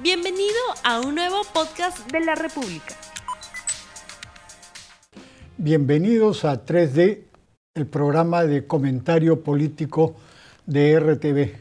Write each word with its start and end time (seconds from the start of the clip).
Bienvenido 0.00 0.58
a 0.84 1.00
un 1.00 1.16
nuevo 1.16 1.42
podcast 1.52 2.10
de 2.12 2.20
la 2.20 2.36
República. 2.36 2.94
Bienvenidos 5.56 6.44
a 6.44 6.64
3D, 6.64 7.22
el 7.74 7.86
programa 7.86 8.44
de 8.44 8.66
comentario 8.66 9.42
político 9.42 10.14
de 10.66 11.00
RTV, 11.00 11.56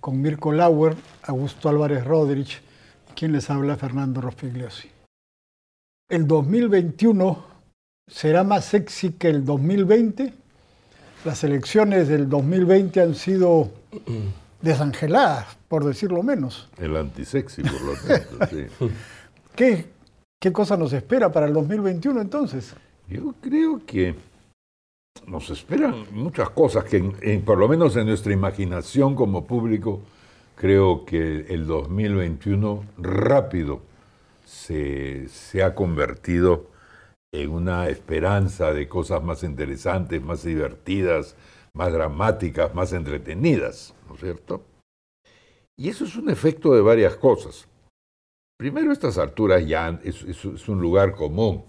con 0.00 0.20
Mirko 0.20 0.52
Lauer, 0.52 0.96
Augusto 1.22 1.68
Álvarez 1.68 2.04
Rodríguez 2.04 2.60
quien 3.14 3.32
les 3.32 3.48
habla 3.50 3.76
Fernando 3.76 4.20
Rospigliosi. 4.20 4.88
El 6.08 6.26
2021 6.26 7.44
será 8.08 8.42
más 8.42 8.64
sexy 8.64 9.12
que 9.12 9.28
el 9.28 9.44
2020. 9.44 10.32
Las 11.24 11.44
elecciones 11.44 12.08
del 12.08 12.28
2020 12.28 13.00
han 13.00 13.14
sido 13.14 13.70
desangeladas, 14.62 15.58
por 15.68 15.84
decirlo 15.84 16.22
menos. 16.22 16.70
El 16.78 16.96
antisexy, 16.96 17.62
por 17.62 17.82
lo 17.82 17.92
tanto, 17.94 18.46
sí. 18.50 18.66
¿Qué, 19.54 19.86
¿Qué 20.40 20.52
cosa 20.52 20.76
nos 20.76 20.92
espera 20.92 21.30
para 21.30 21.46
el 21.46 21.52
2021 21.52 22.20
entonces? 22.20 22.74
Yo 23.08 23.34
creo 23.40 23.80
que 23.84 24.14
nos 25.26 25.50
esperan 25.50 26.06
muchas 26.12 26.50
cosas 26.50 26.84
que, 26.84 27.00
por 27.44 27.58
lo 27.58 27.68
menos 27.68 27.96
en 27.96 28.06
nuestra 28.06 28.32
imaginación 28.32 29.14
como 29.14 29.44
público, 29.44 30.00
creo 30.56 31.04
que 31.04 31.46
el 31.48 31.66
2021 31.66 32.84
rápido 32.98 33.82
se, 34.44 35.28
se 35.28 35.62
ha 35.62 35.74
convertido 35.74 36.66
en 37.32 37.50
una 37.50 37.88
esperanza 37.88 38.72
de 38.72 38.88
cosas 38.88 39.22
más 39.22 39.42
interesantes, 39.42 40.22
más 40.22 40.42
divertidas, 40.44 41.34
más 41.74 41.92
dramáticas, 41.92 42.74
más 42.74 42.92
entretenidas, 42.92 43.94
¿no 44.08 44.14
es 44.14 44.20
cierto? 44.20 44.62
Y 45.76 45.88
eso 45.88 46.04
es 46.04 46.16
un 46.16 46.30
efecto 46.30 46.74
de 46.74 46.82
varias 46.82 47.16
cosas. 47.16 47.66
Primero, 48.58 48.92
estas 48.92 49.18
alturas 49.18 49.66
ya 49.66 50.00
es, 50.04 50.22
es 50.22 50.68
un 50.68 50.80
lugar 50.80 51.14
común 51.14 51.64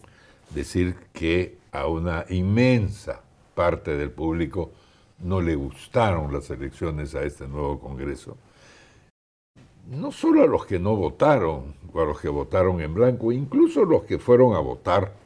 decir 0.54 0.96
que 1.14 1.58
a 1.72 1.88
una 1.88 2.26
inmensa 2.30 3.22
parte 3.56 3.98
del 3.98 4.12
público 4.12 4.72
no 5.20 5.42
le 5.42 5.56
gustaron 5.56 6.32
las 6.32 6.50
elecciones 6.50 7.16
a 7.16 7.24
este 7.24 7.48
nuevo 7.48 7.80
Congreso. 7.80 8.38
No 9.90 10.12
solo 10.12 10.44
a 10.44 10.48
los 10.48 10.66
que 10.66 10.80
no 10.80 10.96
votaron, 10.96 11.74
o 11.92 12.02
a 12.02 12.06
los 12.06 12.20
que 12.20 12.30
votaron 12.30 12.82
en 12.82 12.94
blanco, 12.94 13.32
incluso 13.32 13.86
los 13.86 14.04
que 14.04 14.20
fueron 14.20 14.56
a 14.56 14.60
votar 14.60 15.24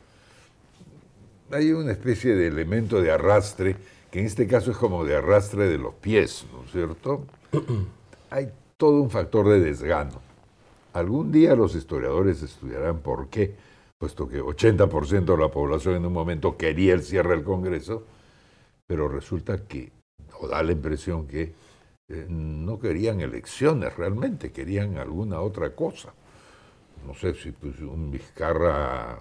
hay 1.51 1.71
una 1.71 1.93
especie 1.93 2.35
de 2.35 2.47
elemento 2.47 3.01
de 3.01 3.11
arrastre, 3.11 3.75
que 4.17 4.21
en 4.21 4.25
este 4.25 4.47
caso 4.47 4.71
es 4.71 4.77
como 4.77 5.05
de 5.05 5.15
arrastre 5.15 5.69
de 5.69 5.77
los 5.77 5.93
pies, 5.93 6.47
¿no 6.51 6.63
es 6.63 6.71
cierto? 6.71 7.23
hay 8.31 8.49
todo 8.75 8.99
un 8.99 9.11
factor 9.11 9.47
de 9.47 9.59
desgano. 9.59 10.19
Algún 10.93 11.31
día 11.31 11.55
los 11.55 11.75
historiadores 11.75 12.41
estudiarán 12.41 13.01
por 13.01 13.27
qué, 13.27 13.53
puesto 13.95 14.27
que 14.27 14.41
80% 14.41 15.23
de 15.23 15.37
la 15.37 15.51
población 15.51 15.97
en 15.97 16.05
un 16.07 16.13
momento 16.13 16.57
quería 16.57 16.95
el 16.95 17.03
cierre 17.03 17.35
del 17.35 17.43
Congreso, 17.43 18.05
pero 18.87 19.07
resulta 19.07 19.67
que, 19.67 19.91
o 20.39 20.47
da 20.47 20.63
la 20.63 20.71
impresión 20.71 21.27
que 21.27 21.53
eh, 22.09 22.25
no 22.27 22.79
querían 22.79 23.21
elecciones 23.21 23.95
realmente, 23.95 24.51
querían 24.51 24.97
alguna 24.97 25.41
otra 25.41 25.75
cosa. 25.75 26.11
No 27.05 27.13
sé 27.13 27.35
si 27.35 27.51
pues, 27.51 27.79
un 27.81 28.09
Vizcarra 28.09 29.19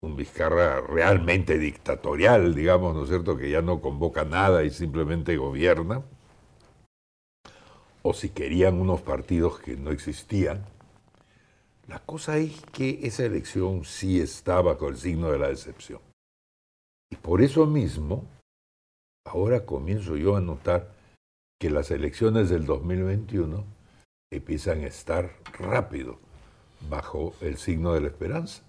un 0.00 0.16
Vizcarra 0.16 0.80
realmente 0.80 1.58
dictatorial, 1.58 2.54
digamos, 2.54 2.94
¿no 2.94 3.02
es 3.02 3.08
cierto?, 3.08 3.36
que 3.36 3.50
ya 3.50 3.62
no 3.62 3.80
convoca 3.80 4.24
nada 4.24 4.62
y 4.64 4.70
simplemente 4.70 5.36
gobierna, 5.36 6.02
o 8.02 8.14
si 8.14 8.30
querían 8.30 8.80
unos 8.80 9.00
partidos 9.02 9.58
que 9.58 9.76
no 9.76 9.90
existían. 9.90 10.64
La 11.88 11.98
cosa 12.00 12.36
es 12.36 12.60
que 12.72 13.00
esa 13.02 13.24
elección 13.24 13.84
sí 13.84 14.20
estaba 14.20 14.78
con 14.78 14.92
el 14.92 14.98
signo 14.98 15.30
de 15.30 15.38
la 15.38 15.48
decepción. 15.48 16.00
Y 17.10 17.16
por 17.16 17.42
eso 17.42 17.66
mismo, 17.66 18.24
ahora 19.26 19.64
comienzo 19.64 20.16
yo 20.16 20.36
a 20.36 20.40
notar 20.40 20.92
que 21.58 21.70
las 21.70 21.90
elecciones 21.90 22.50
del 22.50 22.66
2021 22.66 23.64
empiezan 24.30 24.82
a 24.82 24.86
estar 24.86 25.34
rápido 25.58 26.18
bajo 26.88 27.34
el 27.40 27.56
signo 27.56 27.94
de 27.94 28.02
la 28.02 28.08
esperanza. 28.08 28.67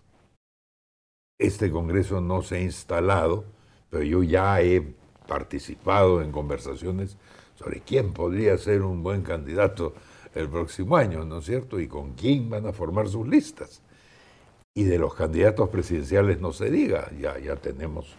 Este 1.40 1.72
Congreso 1.72 2.20
no 2.20 2.42
se 2.42 2.58
ha 2.58 2.62
instalado, 2.62 3.46
pero 3.90 4.04
yo 4.04 4.24
ya 4.24 4.62
he 4.62 4.94
participado 5.26 6.22
en 6.22 6.34
conversaciones 6.34 7.16
sobre 7.56 7.80
quién 7.80 8.12
podría 8.14 8.58
ser 8.58 8.82
un 8.82 9.02
buen 9.04 9.22
candidato 9.22 9.94
el 10.36 10.50
próximo 10.50 10.98
año, 10.98 11.24
¿no 11.24 11.38
es 11.38 11.46
cierto? 11.46 11.80
Y 11.80 11.88
con 11.88 12.14
quién 12.14 12.50
van 12.50 12.68
a 12.68 12.74
formar 12.74 13.08
sus 13.08 13.26
listas. 13.26 13.82
Y 14.76 14.84
de 14.84 15.00
los 15.00 15.16
candidatos 15.16 15.70
presidenciales 15.70 16.42
no 16.42 16.52
se 16.52 16.70
diga, 16.70 17.10
ya, 17.18 17.40
ya 17.40 17.56
tenemos 17.56 18.16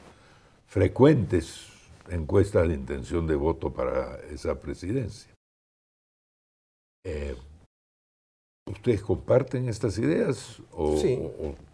frecuentes 0.66 1.68
encuestas 2.08 2.68
de 2.68 2.74
intención 2.74 3.26
de 3.26 3.34
voto 3.34 3.70
para 3.70 4.18
esa 4.30 4.58
presidencia. 4.58 5.30
Eh, 7.04 7.36
¿Ustedes 8.66 9.02
comparten 9.02 9.68
estas 9.68 9.98
ideas? 9.98 10.62
O, 10.72 10.96
sí. 10.96 11.18
¿O 11.20 11.69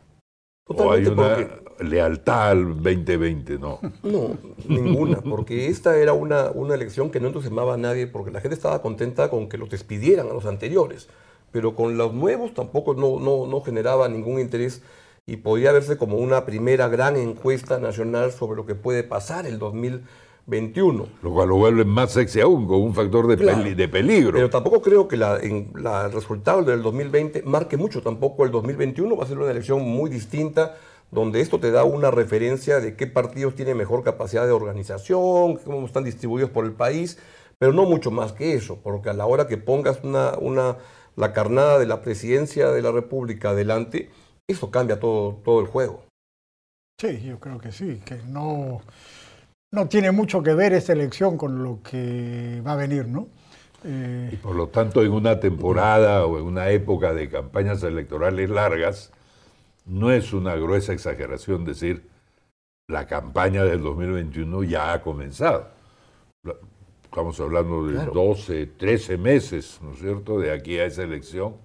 hay 0.90 1.06
una 1.06 1.48
lealtad 1.80 2.50
al 2.50 2.82
2020? 2.82 3.58
No. 3.58 3.80
No, 4.02 4.36
ninguna, 4.68 5.20
porque 5.20 5.68
esta 5.68 5.96
era 5.96 6.12
una, 6.12 6.50
una 6.50 6.74
elección 6.74 7.10
que 7.10 7.20
no 7.20 7.28
entusiasmaba 7.28 7.74
a 7.74 7.76
nadie, 7.76 8.06
porque 8.06 8.30
la 8.30 8.40
gente 8.40 8.54
estaba 8.54 8.82
contenta 8.82 9.30
con 9.30 9.48
que 9.48 9.58
los 9.58 9.70
despidieran 9.70 10.28
a 10.28 10.32
los 10.32 10.46
anteriores, 10.46 11.08
pero 11.52 11.74
con 11.74 11.96
los 11.96 12.12
nuevos 12.14 12.54
tampoco 12.54 12.94
no, 12.94 13.18
no, 13.18 13.46
no 13.46 13.60
generaba 13.60 14.08
ningún 14.08 14.40
interés 14.40 14.82
y 15.26 15.38
podía 15.38 15.72
verse 15.72 15.96
como 15.96 16.16
una 16.18 16.44
primera 16.46 16.88
gran 16.88 17.16
encuesta 17.16 17.78
nacional 17.78 18.32
sobre 18.32 18.56
lo 18.56 18.66
que 18.66 18.74
puede 18.74 19.02
pasar 19.02 19.46
el 19.46 19.58
2020 19.58 20.25
21. 20.46 21.06
Lo 21.22 21.32
cual 21.32 21.48
lo 21.48 21.56
vuelve 21.56 21.84
más 21.84 22.12
sexy 22.12 22.40
aún, 22.40 22.66
con 22.66 22.80
un 22.80 22.94
factor 22.94 23.26
de, 23.26 23.74
de 23.74 23.88
peligro. 23.88 24.32
Pero 24.32 24.50
tampoco 24.50 24.80
creo 24.80 25.08
que 25.08 25.16
la, 25.16 25.36
el 25.36 26.12
resultado 26.12 26.62
del 26.62 26.82
2020 26.82 27.42
marque 27.42 27.76
mucho 27.76 28.00
tampoco 28.00 28.44
el 28.44 28.52
2021. 28.52 29.16
Va 29.16 29.24
a 29.24 29.26
ser 29.26 29.38
una 29.38 29.50
elección 29.50 29.82
muy 29.82 30.08
distinta, 30.08 30.76
donde 31.10 31.40
esto 31.40 31.58
te 31.58 31.72
da 31.72 31.84
una 31.84 32.10
referencia 32.10 32.80
de 32.80 32.94
qué 32.94 33.08
partidos 33.08 33.54
tienen 33.56 33.76
mejor 33.76 34.04
capacidad 34.04 34.46
de 34.46 34.52
organización, 34.52 35.56
cómo 35.56 35.86
están 35.86 36.04
distribuidos 36.04 36.50
por 36.50 36.64
el 36.64 36.72
país, 36.72 37.18
pero 37.58 37.72
no 37.72 37.84
mucho 37.84 38.10
más 38.10 38.32
que 38.32 38.54
eso, 38.54 38.78
porque 38.82 39.10
a 39.10 39.14
la 39.14 39.26
hora 39.26 39.48
que 39.48 39.56
pongas 39.56 40.04
una, 40.04 40.38
una, 40.38 40.76
la 41.16 41.32
carnada 41.32 41.78
de 41.78 41.86
la 41.86 42.02
presidencia 42.02 42.70
de 42.70 42.82
la 42.82 42.92
República 42.92 43.50
adelante, 43.50 44.10
eso 44.46 44.70
cambia 44.70 45.00
todo, 45.00 45.40
todo 45.44 45.60
el 45.60 45.66
juego. 45.66 46.04
Sí, 47.00 47.20
yo 47.22 47.40
creo 47.40 47.58
que 47.58 47.72
sí, 47.72 48.00
que 48.04 48.16
no 48.26 48.80
no 49.72 49.88
tiene 49.88 50.10
mucho 50.10 50.42
que 50.42 50.54
ver 50.54 50.72
esta 50.72 50.92
elección 50.92 51.36
con 51.36 51.62
lo 51.62 51.82
que 51.82 52.62
va 52.66 52.72
a 52.72 52.76
venir, 52.76 53.06
¿no? 53.06 53.28
Eh, 53.84 54.30
y 54.32 54.36
por 54.36 54.54
lo 54.54 54.68
tanto, 54.68 55.02
en 55.02 55.12
una 55.12 55.38
temporada 55.38 56.24
o 56.24 56.38
en 56.38 56.44
una 56.44 56.70
época 56.70 57.12
de 57.12 57.28
campañas 57.28 57.82
electorales 57.82 58.50
largas, 58.50 59.12
no 59.84 60.10
es 60.10 60.32
una 60.32 60.56
gruesa 60.56 60.92
exageración 60.92 61.64
decir 61.64 62.08
la 62.88 63.06
campaña 63.06 63.64
del 63.64 63.82
2021 63.82 64.62
ya 64.64 64.92
ha 64.92 65.02
comenzado. 65.02 65.68
Estamos 67.04 67.38
hablando 67.40 67.86
de 67.86 68.04
12, 68.06 68.66
13 68.66 69.18
meses, 69.18 69.78
¿no 69.82 69.92
es 69.92 69.98
cierto?, 69.98 70.38
de 70.38 70.52
aquí 70.52 70.78
a 70.78 70.86
esa 70.86 71.02
elección. 71.02 71.56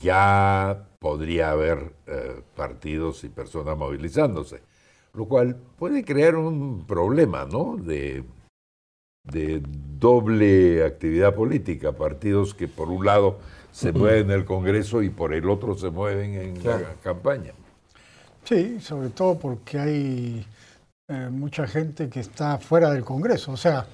Ya 0.00 0.88
podría 0.98 1.50
haber 1.50 1.92
eh, 2.06 2.42
partidos 2.54 3.24
y 3.24 3.28
personas 3.28 3.76
movilizándose 3.76 4.62
lo 5.16 5.24
cual 5.26 5.56
puede 5.78 6.04
crear 6.04 6.36
un 6.36 6.86
problema, 6.86 7.46
¿no? 7.46 7.76
De, 7.76 8.24
de 9.24 9.62
doble 9.98 10.84
actividad 10.84 11.34
política, 11.34 11.92
partidos 11.92 12.54
que 12.54 12.68
por 12.68 12.88
un 12.90 13.04
lado 13.04 13.38
se 13.72 13.92
mueven 13.92 14.30
en 14.30 14.38
el 14.38 14.44
Congreso 14.44 15.02
y 15.02 15.10
por 15.10 15.34
el 15.34 15.48
otro 15.48 15.76
se 15.76 15.90
mueven 15.90 16.34
en 16.34 16.64
la 16.64 16.94
campaña. 17.02 17.52
Sí, 18.44 18.80
sobre 18.80 19.10
todo 19.10 19.38
porque 19.38 19.78
hay 19.78 20.46
eh, 21.08 21.28
mucha 21.30 21.66
gente 21.66 22.08
que 22.08 22.20
está 22.20 22.58
fuera 22.58 22.90
del 22.90 23.04
Congreso. 23.04 23.52
O 23.52 23.56
sea, 23.56 23.86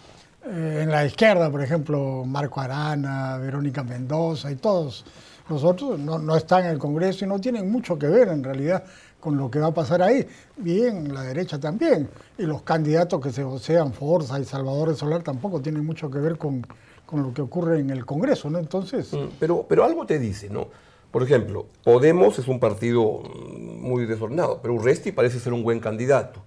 eh, 0.44 0.80
en 0.82 0.90
la 0.90 1.06
izquierda, 1.06 1.50
por 1.50 1.62
ejemplo, 1.62 2.24
Marco 2.26 2.60
Arana, 2.60 3.38
Verónica 3.38 3.82
Mendoza 3.82 4.50
y 4.50 4.56
todos 4.56 5.04
los 5.48 5.64
otros 5.64 5.98
no, 5.98 6.18
no 6.18 6.36
están 6.36 6.64
en 6.64 6.70
el 6.70 6.78
Congreso 6.78 7.24
y 7.24 7.28
no 7.28 7.40
tienen 7.40 7.70
mucho 7.70 7.98
que 7.98 8.06
ver 8.06 8.28
en 8.28 8.44
realidad 8.44 8.84
con 9.22 9.36
lo 9.36 9.48
que 9.48 9.60
va 9.60 9.68
a 9.68 9.74
pasar 9.74 10.02
ahí. 10.02 10.26
Bien, 10.56 11.14
la 11.14 11.22
derecha 11.22 11.60
también. 11.60 12.08
Y 12.36 12.42
los 12.42 12.62
candidatos 12.62 13.20
que 13.20 13.30
se 13.30 13.44
sean 13.60 13.92
Forza 13.92 14.40
y 14.40 14.44
Salvador 14.44 14.88
de 14.88 14.96
Solar 14.96 15.22
tampoco 15.22 15.60
tienen 15.60 15.86
mucho 15.86 16.10
que 16.10 16.18
ver 16.18 16.36
con, 16.36 16.66
lo 17.12 17.32
que 17.32 17.42
ocurre 17.42 17.78
en 17.78 17.90
el 17.90 18.04
Congreso, 18.04 18.50
¿no? 18.50 18.58
Entonces... 18.58 19.12
Mm, 19.12 19.28
pero, 19.38 19.64
pero 19.68 19.84
algo 19.84 20.06
te 20.06 20.18
dice, 20.18 20.50
¿no? 20.50 20.66
Por 21.12 21.22
ejemplo, 21.22 21.66
Podemos 21.84 22.38
es 22.38 22.48
un 22.48 22.58
partido 22.58 23.20
muy 23.20 24.06
desordenado, 24.06 24.60
pero 24.60 24.74
Urresti 24.74 25.12
parece 25.12 25.38
ser 25.38 25.52
un 25.52 25.62
buen 25.62 25.78
candidato. 25.78 26.42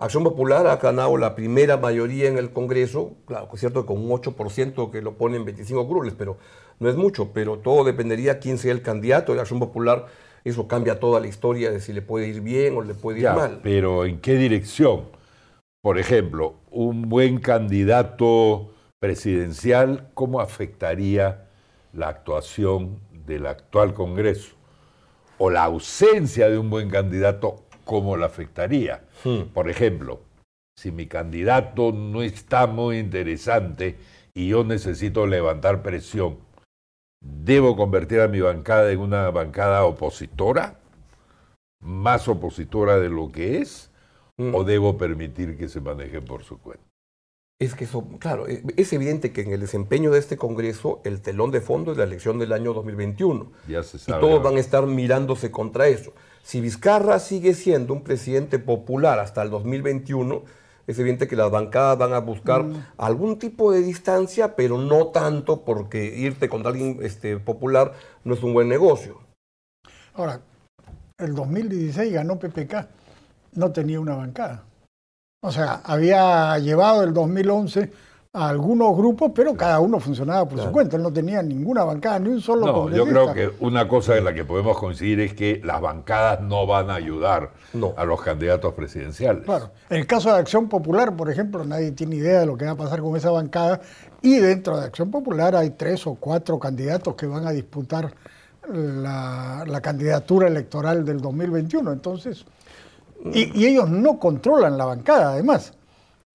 Acción 0.00 0.22
Popular 0.22 0.64
ha 0.68 0.76
ganado 0.76 1.16
la 1.16 1.34
primera 1.34 1.76
mayoría 1.76 2.28
en 2.28 2.38
el 2.38 2.52
Congreso, 2.52 3.16
claro, 3.26 3.48
es 3.52 3.58
cierto 3.58 3.80
que 3.82 3.86
con 3.88 3.98
un 3.98 4.10
8% 4.10 4.92
que 4.92 5.02
lo 5.02 5.14
ponen 5.18 5.44
25 5.44 5.88
curules, 5.88 6.14
pero 6.16 6.36
no 6.78 6.88
es 6.88 6.94
mucho, 6.94 7.32
pero 7.32 7.58
todo 7.58 7.82
dependería 7.82 8.38
quién 8.38 8.58
sea 8.58 8.70
el 8.70 8.82
candidato 8.82 9.34
de 9.34 9.40
Acción 9.40 9.58
Popular. 9.58 10.06
Eso 10.44 10.68
cambia 10.68 11.00
toda 11.00 11.18
la 11.18 11.26
historia 11.26 11.72
de 11.72 11.80
si 11.80 11.92
le 11.92 12.00
puede 12.00 12.28
ir 12.28 12.40
bien 12.42 12.76
o 12.76 12.82
le 12.82 12.94
puede 12.94 13.18
ir 13.18 13.24
Ya, 13.24 13.34
mal. 13.34 13.58
pero 13.60 14.04
¿en 14.04 14.20
qué 14.20 14.36
dirección? 14.36 15.06
Por 15.82 15.98
ejemplo, 15.98 16.54
un 16.70 17.08
buen 17.08 17.40
candidato 17.40 18.70
presidencial, 19.00 20.10
¿cómo 20.14 20.40
afectaría 20.40 21.48
la 21.92 22.08
actuación 22.08 23.00
del 23.26 23.46
actual 23.46 23.94
Congreso? 23.94 24.54
O 25.38 25.50
la 25.50 25.64
ausencia 25.64 26.48
de 26.48 26.56
un 26.56 26.70
buen 26.70 26.88
candidato, 26.88 27.64
¿cómo 27.88 28.18
la 28.18 28.26
afectaría? 28.26 29.02
Hmm. 29.24 29.44
Por 29.54 29.70
ejemplo, 29.70 30.20
si 30.76 30.92
mi 30.92 31.06
candidato 31.06 31.90
no 31.90 32.20
está 32.22 32.66
muy 32.66 32.98
interesante 32.98 33.96
y 34.34 34.48
yo 34.48 34.62
necesito 34.62 35.26
levantar 35.26 35.82
presión, 35.82 36.36
¿debo 37.20 37.76
convertir 37.76 38.20
a 38.20 38.28
mi 38.28 38.40
bancada 38.40 38.92
en 38.92 39.00
una 39.00 39.30
bancada 39.30 39.86
opositora? 39.86 40.78
¿Más 41.80 42.28
opositora 42.28 42.98
de 42.98 43.08
lo 43.08 43.32
que 43.32 43.58
es? 43.58 43.90
Mm. 44.36 44.54
¿O 44.54 44.64
debo 44.64 44.98
permitir 44.98 45.56
que 45.56 45.70
se 45.70 45.80
maneje 45.80 46.20
por 46.20 46.44
su 46.44 46.58
cuenta? 46.58 46.84
Es 47.58 47.74
que 47.74 47.84
eso, 47.84 48.06
claro, 48.20 48.46
eh, 48.48 48.62
es 48.76 48.92
evidente 48.92 49.32
que 49.32 49.40
en 49.40 49.52
el 49.52 49.60
desempeño 49.60 50.10
de 50.10 50.18
este 50.18 50.36
Congreso 50.36 51.00
el 51.04 51.22
telón 51.22 51.50
de 51.52 51.62
fondo 51.62 51.90
es 51.92 51.98
la 51.98 52.04
elección 52.04 52.38
del 52.38 52.52
año 52.52 52.74
2021. 52.74 53.50
Ya 53.66 53.82
se 53.82 53.96
Y 53.96 54.00
sabe. 54.00 54.20
todos 54.20 54.40
¿no? 54.40 54.42
van 54.42 54.56
a 54.58 54.60
estar 54.60 54.86
mirándose 54.86 55.50
contra 55.50 55.88
eso. 55.88 56.12
Si 56.48 56.62
Vizcarra 56.62 57.18
sigue 57.18 57.52
siendo 57.52 57.92
un 57.92 58.02
presidente 58.02 58.58
popular 58.58 59.18
hasta 59.18 59.42
el 59.42 59.50
2021, 59.50 60.44
es 60.86 60.98
evidente 60.98 61.28
que 61.28 61.36
las 61.36 61.50
bancadas 61.50 61.98
van 61.98 62.14
a 62.14 62.20
buscar 62.20 62.64
algún 62.96 63.38
tipo 63.38 63.70
de 63.70 63.82
distancia, 63.82 64.56
pero 64.56 64.78
no 64.78 65.08
tanto 65.08 65.62
porque 65.66 66.06
irte 66.06 66.48
contra 66.48 66.70
alguien 66.70 67.00
este, 67.02 67.36
popular 67.36 67.92
no 68.24 68.32
es 68.32 68.42
un 68.42 68.54
buen 68.54 68.66
negocio. 68.66 69.20
Ahora, 70.14 70.40
el 71.18 71.34
2016 71.34 72.14
ganó 72.14 72.38
PPK, 72.38 72.88
no 73.56 73.70
tenía 73.70 74.00
una 74.00 74.16
bancada. 74.16 74.64
O 75.42 75.52
sea, 75.52 75.82
había 75.84 76.58
llevado 76.60 77.04
el 77.04 77.12
2011 77.12 77.92
a 78.38 78.48
algunos 78.48 78.96
grupos, 78.96 79.32
pero 79.34 79.54
cada 79.56 79.80
uno 79.80 79.98
funcionaba 79.98 80.48
por 80.48 80.60
su 80.60 80.70
cuenta. 80.70 80.96
Él 80.96 81.02
no 81.02 81.12
tenía 81.12 81.42
ninguna 81.42 81.82
bancada, 81.84 82.18
ni 82.20 82.28
un 82.28 82.40
solo 82.40 82.64
No, 82.66 82.90
yo 82.90 83.04
creo 83.06 83.32
que 83.34 83.50
una 83.60 83.88
cosa 83.88 84.16
en 84.16 84.24
la 84.24 84.32
que 84.32 84.44
podemos 84.44 84.78
coincidir 84.78 85.20
es 85.20 85.34
que 85.34 85.60
las 85.64 85.80
bancadas 85.80 86.40
no 86.40 86.66
van 86.66 86.88
a 86.90 86.94
ayudar 86.94 87.50
No. 87.72 87.94
a 87.96 88.04
los 88.04 88.20
candidatos 88.22 88.74
presidenciales. 88.74 89.44
Claro. 89.44 89.70
En 89.90 89.98
el 89.98 90.06
caso 90.06 90.32
de 90.32 90.38
Acción 90.38 90.68
Popular, 90.68 91.16
por 91.16 91.30
ejemplo, 91.30 91.64
nadie 91.64 91.90
tiene 91.92 92.16
idea 92.16 92.40
de 92.40 92.46
lo 92.46 92.56
que 92.56 92.64
va 92.64 92.72
a 92.72 92.76
pasar 92.76 93.00
con 93.00 93.16
esa 93.16 93.30
bancada. 93.30 93.80
Y 94.22 94.36
dentro 94.38 94.78
de 94.78 94.86
Acción 94.86 95.10
Popular 95.10 95.56
hay 95.56 95.70
tres 95.70 96.06
o 96.06 96.14
cuatro 96.14 96.58
candidatos 96.58 97.14
que 97.16 97.26
van 97.26 97.46
a 97.46 97.50
disputar 97.50 98.12
la, 98.72 99.64
la 99.66 99.80
candidatura 99.80 100.48
electoral 100.48 101.04
del 101.04 101.20
2021. 101.20 101.92
Entonces, 101.92 102.44
y, 103.32 103.58
y 103.60 103.66
ellos 103.66 103.88
no 103.90 104.18
controlan 104.18 104.76
la 104.78 104.84
bancada, 104.84 105.32
además. 105.32 105.72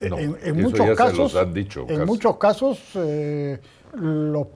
No, 0.10 0.18
en, 0.18 0.62
muchos 0.62 0.96
casos, 0.98 1.18
los 1.18 1.36
han 1.36 1.54
dicho, 1.54 1.82
en 1.82 1.88
casi. 1.88 2.06
muchos 2.06 2.38
casos, 2.38 2.80
eh, 2.96 3.60
los 3.94 4.48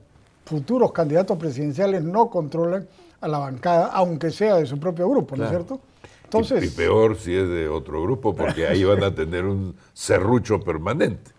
futuros 0.44 0.92
candidatos 0.92 1.38
presidenciales 1.38 2.02
no 2.02 2.30
controlan 2.30 2.86
a 3.20 3.28
la 3.28 3.38
bancada, 3.38 3.86
aunque 3.92 4.30
sea 4.30 4.56
de 4.56 4.66
su 4.66 4.78
propio 4.78 5.08
grupo, 5.08 5.36
¿no 5.36 5.44
es 5.44 5.50
cierto? 5.50 5.80
Y- 6.02 6.24
Entonces, 6.24 6.64
y 6.64 6.68
peor 6.76 7.16
si 7.16 7.34
es 7.34 7.48
de 7.48 7.68
otro 7.68 8.02
grupo, 8.02 8.34
porque 8.34 8.66
ahí 8.66 8.84
van 8.84 9.02
a 9.02 9.14
tener 9.14 9.44
un 9.46 9.74
serrucho 9.94 10.60
permanente. 10.60 11.30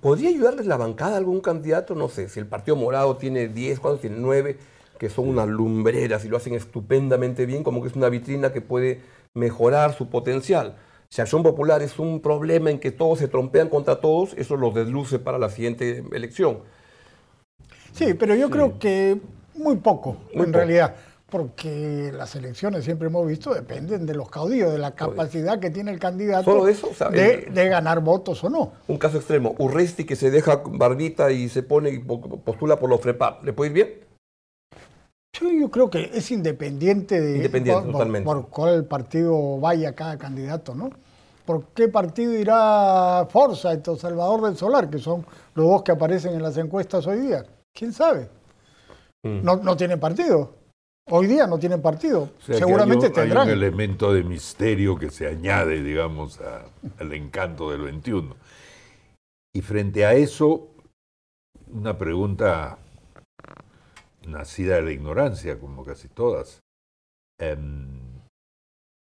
¿Podría 0.00 0.30
ayudarles 0.30 0.66
la 0.66 0.76
bancada 0.76 1.14
a 1.14 1.18
algún 1.18 1.40
candidato? 1.40 1.94
No 1.94 2.08
sé, 2.08 2.28
si 2.28 2.40
el 2.40 2.46
Partido 2.46 2.74
Morado 2.76 3.16
tiene 3.16 3.48
10, 3.48 3.78
¿cuántos 3.80 4.00
tiene 4.00 4.16
9? 4.18 4.56
Que 4.98 5.10
son 5.10 5.28
unas 5.28 5.46
lumbreras 5.48 6.24
y 6.24 6.28
lo 6.28 6.36
hacen 6.38 6.54
estupendamente 6.54 7.46
bien, 7.46 7.62
como 7.62 7.82
que 7.82 7.88
es 7.88 7.96
una 7.96 8.08
vitrina 8.08 8.52
que 8.52 8.60
puede 8.60 9.00
mejorar 9.34 9.94
su 9.94 10.08
potencial. 10.08 10.76
Si 11.12 11.20
Acción 11.20 11.42
Popular 11.42 11.82
es 11.82 11.98
un 11.98 12.20
problema 12.20 12.70
en 12.70 12.78
que 12.78 12.92
todos 12.92 13.18
se 13.18 13.26
trompean 13.26 13.68
contra 13.68 14.00
todos, 14.00 14.32
eso 14.34 14.56
los 14.56 14.72
desluce 14.72 15.18
para 15.18 15.38
la 15.38 15.50
siguiente 15.50 16.04
elección. 16.12 16.60
Sí, 17.92 18.14
pero 18.14 18.36
yo 18.36 18.48
creo 18.48 18.78
que 18.78 19.20
muy 19.56 19.74
poco, 19.78 20.18
Muy 20.32 20.44
en 20.44 20.52
poco. 20.52 20.58
realidad, 20.58 20.94
porque 21.28 22.12
las 22.16 22.36
elecciones 22.36 22.84
siempre 22.84 23.08
hemos 23.08 23.26
visto 23.26 23.52
dependen 23.52 24.06
de 24.06 24.14
los 24.14 24.30
caudillos, 24.30 24.70
de 24.70 24.78
la 24.78 24.94
capacidad 24.94 25.58
que 25.58 25.70
tiene 25.70 25.90
el 25.90 25.98
candidato 25.98 26.44
Solo 26.44 26.68
eso, 26.68 26.90
o 26.90 26.94
sea, 26.94 27.08
de, 27.08 27.34
el- 27.48 27.54
de 27.54 27.68
ganar 27.68 27.98
votos 28.02 28.44
o 28.44 28.48
no. 28.48 28.72
Un 28.86 28.96
caso 28.96 29.16
extremo, 29.16 29.56
Urresti 29.58 30.04
que 30.04 30.14
se 30.14 30.30
deja 30.30 30.62
barbita 30.64 31.32
y 31.32 31.48
se 31.48 31.64
pone 31.64 31.90
y 31.90 31.98
po- 31.98 32.20
postula 32.20 32.78
por 32.78 32.88
los 32.88 33.00
FREPAP, 33.00 33.42
¿le 33.42 33.52
puede 33.52 33.70
ir 33.70 33.74
bien? 33.74 34.09
Sí, 35.32 35.60
yo 35.60 35.70
creo 35.70 35.88
que 35.88 36.10
es 36.12 36.30
independiente 36.30 37.20
de 37.20 37.36
Independiente, 37.36 37.82
por, 37.82 37.92
totalmente. 37.92 38.24
por 38.24 38.48
cuál 38.48 38.84
partido 38.84 39.58
vaya 39.58 39.94
cada 39.94 40.18
candidato, 40.18 40.74
¿no? 40.74 40.90
¿Por 41.46 41.66
qué 41.68 41.88
partido 41.88 42.34
irá 42.34 43.26
Forsyth 43.30 43.86
o 43.88 43.96
Salvador 43.96 44.42
del 44.42 44.56
Solar, 44.56 44.90
que 44.90 44.98
son 44.98 45.24
los 45.54 45.66
dos 45.66 45.82
que 45.82 45.92
aparecen 45.92 46.34
en 46.34 46.42
las 46.42 46.56
encuestas 46.56 47.06
hoy 47.06 47.20
día? 47.20 47.44
¿Quién 47.74 47.92
sabe? 47.92 48.28
Mm. 49.24 49.42
No, 49.42 49.56
no 49.56 49.76
tienen 49.76 49.98
partido. 49.98 50.52
Hoy 51.12 51.26
día 51.26 51.46
no 51.46 51.58
tienen 51.58 51.80
partido. 51.80 52.22
O 52.22 52.42
sea, 52.42 52.54
que 52.54 52.58
Seguramente 52.58 53.06
hay 53.06 53.12
un, 53.12 53.18
hay 53.18 53.24
tendrán. 53.24 53.46
un 53.48 53.52
elemento 53.54 54.12
de 54.12 54.22
misterio 54.22 54.96
que 54.96 55.10
se 55.10 55.26
añade, 55.26 55.82
digamos, 55.82 56.40
a- 56.40 56.64
al 56.98 57.12
encanto 57.12 57.70
del 57.70 57.82
21. 57.82 58.36
Y 59.54 59.62
frente 59.62 60.04
a 60.04 60.12
eso, 60.14 60.68
una 61.72 61.96
pregunta 61.98 62.78
nacida 64.26 64.76
de 64.76 64.82
la 64.82 64.92
ignorancia, 64.92 65.58
como 65.58 65.84
casi 65.84 66.08
todas. 66.08 66.60
Em, 67.38 67.98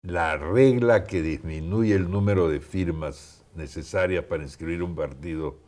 la 0.03 0.37
regla 0.37 1.05
que 1.05 1.23
disminuye 1.23 1.95
el 1.95 2.11
número 2.11 2.49
de 2.49 2.61
firmas 2.61 3.45
necesarias 3.55 4.25
para 4.25 4.43
inscribir 4.43 4.83
un 4.83 4.95
partido 4.95 5.59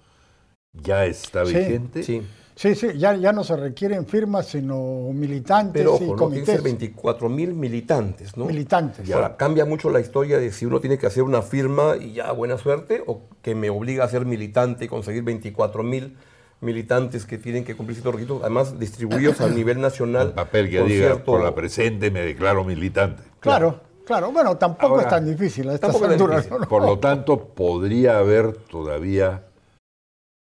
ya 0.72 1.06
está 1.06 1.44
Sí, 1.46 1.54
vigente. 1.54 2.02
Sí, 2.02 2.22
Sí, 2.56 2.76
sí, 2.76 2.96
ya, 2.96 3.16
ya 3.16 3.32
no 3.32 3.42
se 3.42 3.56
requieren 3.56 4.06
firmas, 4.06 4.46
sino 4.46 5.10
militantes 5.12 5.82
pero 5.82 5.98
y 6.00 6.04
ojo, 6.04 6.04
no 6.04 6.06
tiene 6.06 6.16
que 6.16 6.24
comités 6.24 6.54
ser 6.54 6.62
24 6.62 7.28
mil 7.28 7.52
militantes, 7.52 8.36
¿no? 8.36 8.44
militantes. 8.44 9.10
Ahora, 9.10 9.36
cambia 9.36 9.64
mucho 9.64 9.90
la 9.90 9.98
historia 9.98 10.38
de 10.38 10.52
si 10.52 10.64
uno 10.64 10.78
tiene 10.80 10.96
que 10.96 11.06
hacer 11.08 11.24
una 11.24 11.42
firma 11.42 11.96
y 11.96 12.12
ya, 12.12 12.30
buena 12.30 12.56
suerte, 12.56 13.02
o 13.08 13.22
que 13.42 13.56
me 13.56 13.70
obliga 13.70 14.04
a 14.04 14.08
ser 14.08 14.24
militante 14.24 14.84
y 14.84 14.88
conseguir 14.88 15.24
24 15.24 15.82
mil 15.82 16.16
militantes 16.64 17.24
que 17.26 17.38
tienen 17.38 17.64
que 17.64 17.76
cumplir 17.76 17.94
ciertos 17.96 18.14
requisitos, 18.14 18.40
además 18.42 18.78
distribuidos 18.78 19.40
a 19.40 19.48
nivel 19.48 19.80
nacional. 19.80 20.28
Un 20.28 20.34
papel 20.34 20.70
que 20.70 20.82
diga, 20.82 21.06
cierto- 21.08 21.24
por 21.24 21.42
la 21.44 21.54
presente 21.54 22.10
me 22.10 22.20
declaro 22.22 22.64
militante. 22.64 23.22
Claro, 23.40 23.80
claro. 24.04 24.32
Bueno, 24.32 24.56
tampoco 24.56 24.94
Ahora, 24.94 25.02
es 25.04 25.08
tan 25.10 25.26
difícil. 25.26 25.68
Por 26.68 26.82
lo 26.84 26.98
tanto, 26.98 27.38
podría 27.54 28.18
haber 28.18 28.56
todavía 28.56 29.44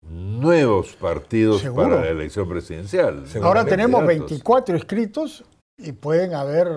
nuevos 0.10 0.94
partidos 0.94 1.62
Seguro. 1.62 1.90
para 1.90 2.02
la 2.02 2.10
elección 2.10 2.48
presidencial. 2.50 3.24
Ahora 3.42 3.66
tenemos 3.66 4.00
candidatos. 4.02 4.30
24 4.30 4.76
inscritos 4.76 5.44
y 5.78 5.92
pueden 5.94 6.34
haber, 6.34 6.68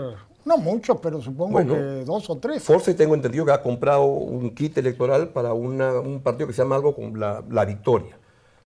no 0.45 0.59
muchos, 0.59 0.99
pero 1.03 1.21
supongo 1.21 1.53
Bueno. 1.53 1.75
que 1.75 2.05
dos 2.05 2.31
o 2.31 2.39
tres. 2.39 2.63
Force 2.63 2.95
tengo 2.95 3.15
entendido 3.15 3.45
que 3.45 3.53
ha 3.53 3.63
comprado 3.63 4.05
un 4.05 4.51
kit 4.55 4.79
electoral 4.79 5.31
para 5.31 5.53
una- 5.55 5.99
un 6.01 6.21
partido 6.23 6.47
que 6.47 6.53
se 6.53 6.63
llama 6.63 6.77
algo 6.77 6.95
con 6.95 7.19
la, 7.19 7.43
la 7.51 7.65
Victoria, 7.65 8.17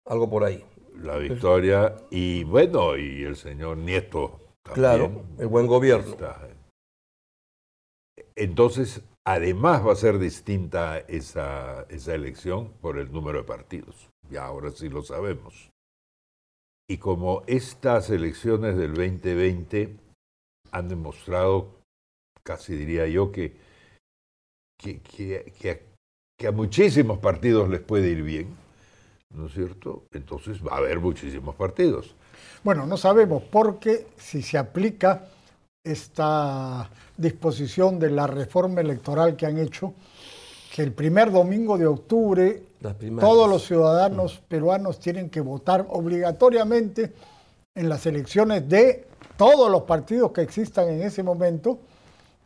algo 0.06 0.28
por 0.30 0.44
ahí. 0.44 0.64
La 0.96 1.18
victoria 1.18 1.94
y 2.10 2.44
bueno, 2.44 2.96
y 2.96 3.22
el 3.25 3.36
señor 3.36 3.76
Nieto. 3.76 4.40
También 4.62 4.75
Claro, 4.75 5.25
el 5.38 5.46
buen 5.48 5.66
gobierno. 5.66 6.10
está. 6.10 6.48
Entonces, 8.34 9.02
además 9.26 9.86
va 9.86 9.92
a 9.92 9.96
ser 9.96 10.18
distinta 10.18 10.98
esa, 11.00 11.82
esa 11.88 12.14
elección 12.14 12.72
por 12.80 12.98
el 12.98 13.12
número 13.12 13.38
de 13.38 13.44
partidos. 13.44 14.08
Ya 14.30 14.44
ahora 14.46 14.70
sí 14.70 14.88
lo 14.88 15.02
sabemos. 15.02 15.70
Y 16.88 16.98
como 16.98 17.42
estas 17.46 18.10
elecciones 18.10 18.76
del 18.76 18.94
2020 18.94 19.96
han 20.72 20.88
demostrado, 20.88 21.80
casi 22.42 22.75
diría 22.76 23.06
yo, 23.06 23.32
que, 23.32 23.56
que, 24.78 25.00
que- 25.00 25.52
que 25.58 25.70
a- 25.70 25.80
que 26.38 26.46
a 26.46 26.52
muchísimos 26.52 27.18
partidos 27.18 27.68
les 27.70 27.80
puede 27.80 28.10
ir 28.10 28.22
bien, 28.22 28.54
¿no 29.35 29.47
es 29.47 29.52
cierto? 29.52 30.04
Entonces 30.12 30.59
va 30.64 30.75
a 30.75 30.78
haber 30.78 31.00
muchísimos 31.00 31.54
partidos. 31.54 32.14
Bueno, 32.64 32.87
no 32.87 32.97
sabemos 32.97 33.42
porque 33.45 34.06
si 34.16 34.42
se 34.42 34.59
aplica 34.59 35.26
esta 35.85 36.90
disposición 37.16 37.99
de 37.99 38.11
la 38.11 38.26
reforma 38.26 38.80
electoral 38.80 39.37
que 39.37 39.47
han 39.47 39.59
hecho, 39.59 39.95
que 40.75 40.83
el 40.83 40.92
primer 40.92 41.30
domingo 41.30 41.78
de 41.78 41.87
octubre 41.87 42.62
todos 43.21 43.49
los 43.49 43.66
ciudadanos 43.66 44.42
peruanos 44.49 45.00
tienen 45.00 45.30
que 45.30 45.40
votar 45.40 45.87
obligatoriamente 45.88 47.12
en 47.75 47.88
las 47.88 48.06
elecciones 48.06 48.68
de 48.68 49.06
todos 49.37 49.71
los 49.71 49.83
partidos 49.83 50.33
que 50.33 50.42
existan 50.42 50.88
en 50.88 51.02
ese 51.02 51.23
momento, 51.23 51.78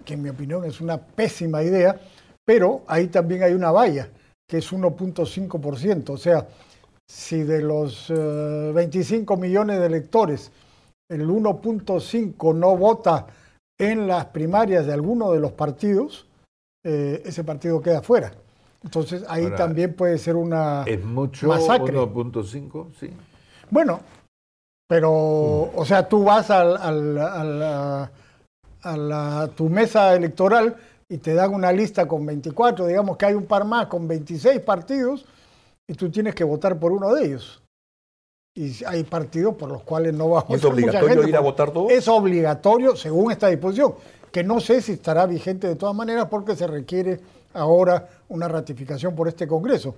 que 0.05 0.15
en 0.15 0.23
mi 0.23 0.29
opinión 0.29 0.65
es 0.65 0.81
una 0.81 0.99
pésima 0.99 1.63
idea, 1.63 2.01
pero 2.45 2.83
ahí 2.87 3.09
también 3.09 3.43
hay 3.43 3.53
una 3.53 3.71
valla, 3.71 4.09
que 4.49 4.59
es 4.59 4.73
1.5%. 4.73 6.11
O 6.11 6.17
sea, 6.17 6.47
si 7.11 7.43
de 7.43 7.61
los 7.61 8.07
25 8.09 9.35
eh, 9.35 9.37
millones 9.37 9.81
de 9.81 9.87
electores, 9.87 10.53
el 11.11 11.29
1.5 11.29 12.55
no 12.55 12.77
vota 12.77 13.27
en 13.77 14.07
las 14.07 14.27
primarias 14.27 14.87
de 14.87 14.93
alguno 14.93 15.33
de 15.33 15.41
los 15.41 15.51
partidos, 15.51 16.29
eh, 16.85 17.21
ese 17.25 17.43
partido 17.43 17.83
queda 17.83 18.01
fuera. 18.01 18.31
Entonces 18.85 19.25
ahí 19.29 19.51
también 19.57 19.95
puede 19.95 20.19
ser 20.19 20.37
una 20.37 20.85
¿Es 20.87 21.05
mucho 21.05 21.49
1.5? 21.49 22.95
Sí. 23.01 23.11
Bueno, 23.71 24.01
pero, 24.89 25.13
o 25.13 25.85
sea, 25.85 26.09
tú 26.09 26.23
vas 26.23 26.49
al, 26.51 26.77
a, 26.79 28.09
la, 28.97 29.51
tu 29.57 29.69
mesa 29.69 30.15
electoral 30.15 30.77
y 31.09 31.19
te 31.19 31.35
dan 31.35 31.53
una 31.55 31.73
lista 31.73 32.07
con 32.07 32.25
24, 32.25 32.87
digamos 32.87 33.17
que 33.17 33.27
hay 33.27 33.35
un 33.35 33.47
par 33.47 33.65
más 33.65 33.87
con 33.87 34.07
26 34.07 34.61
partidos 34.61 35.27
y 35.91 35.95
tú 35.95 36.09
tienes 36.09 36.37
que 36.37 36.45
votar 36.45 36.79
por 36.79 36.93
uno 36.93 37.13
de 37.13 37.27
ellos. 37.27 37.61
Y 38.55 38.85
hay 38.85 39.03
partidos 39.03 39.57
por 39.57 39.69
los 39.69 39.83
cuales 39.83 40.15
no 40.15 40.31
va 40.31 40.39
a 40.39 40.43
votar. 40.43 40.57
¿Es 40.57 40.65
obligatorio 40.65 41.29
ir 41.29 41.37
a 41.37 41.41
votar 41.41 41.73
todo? 41.73 41.91
Es 41.91 42.07
obligatorio 42.07 42.95
según 42.95 43.33
esta 43.33 43.49
disposición, 43.49 43.97
que 44.31 44.45
no 44.45 44.61
sé 44.61 44.83
si 44.83 44.93
estará 44.93 45.27
vigente 45.27 45.67
de 45.67 45.75
todas 45.75 45.97
maneras 45.97 46.29
porque 46.31 46.55
se 46.55 46.69
requiere 46.69 47.19
ahora 47.55 48.09
una 48.29 48.47
ratificación 48.47 49.17
por 49.17 49.27
este 49.27 49.49
Congreso. 49.49 49.97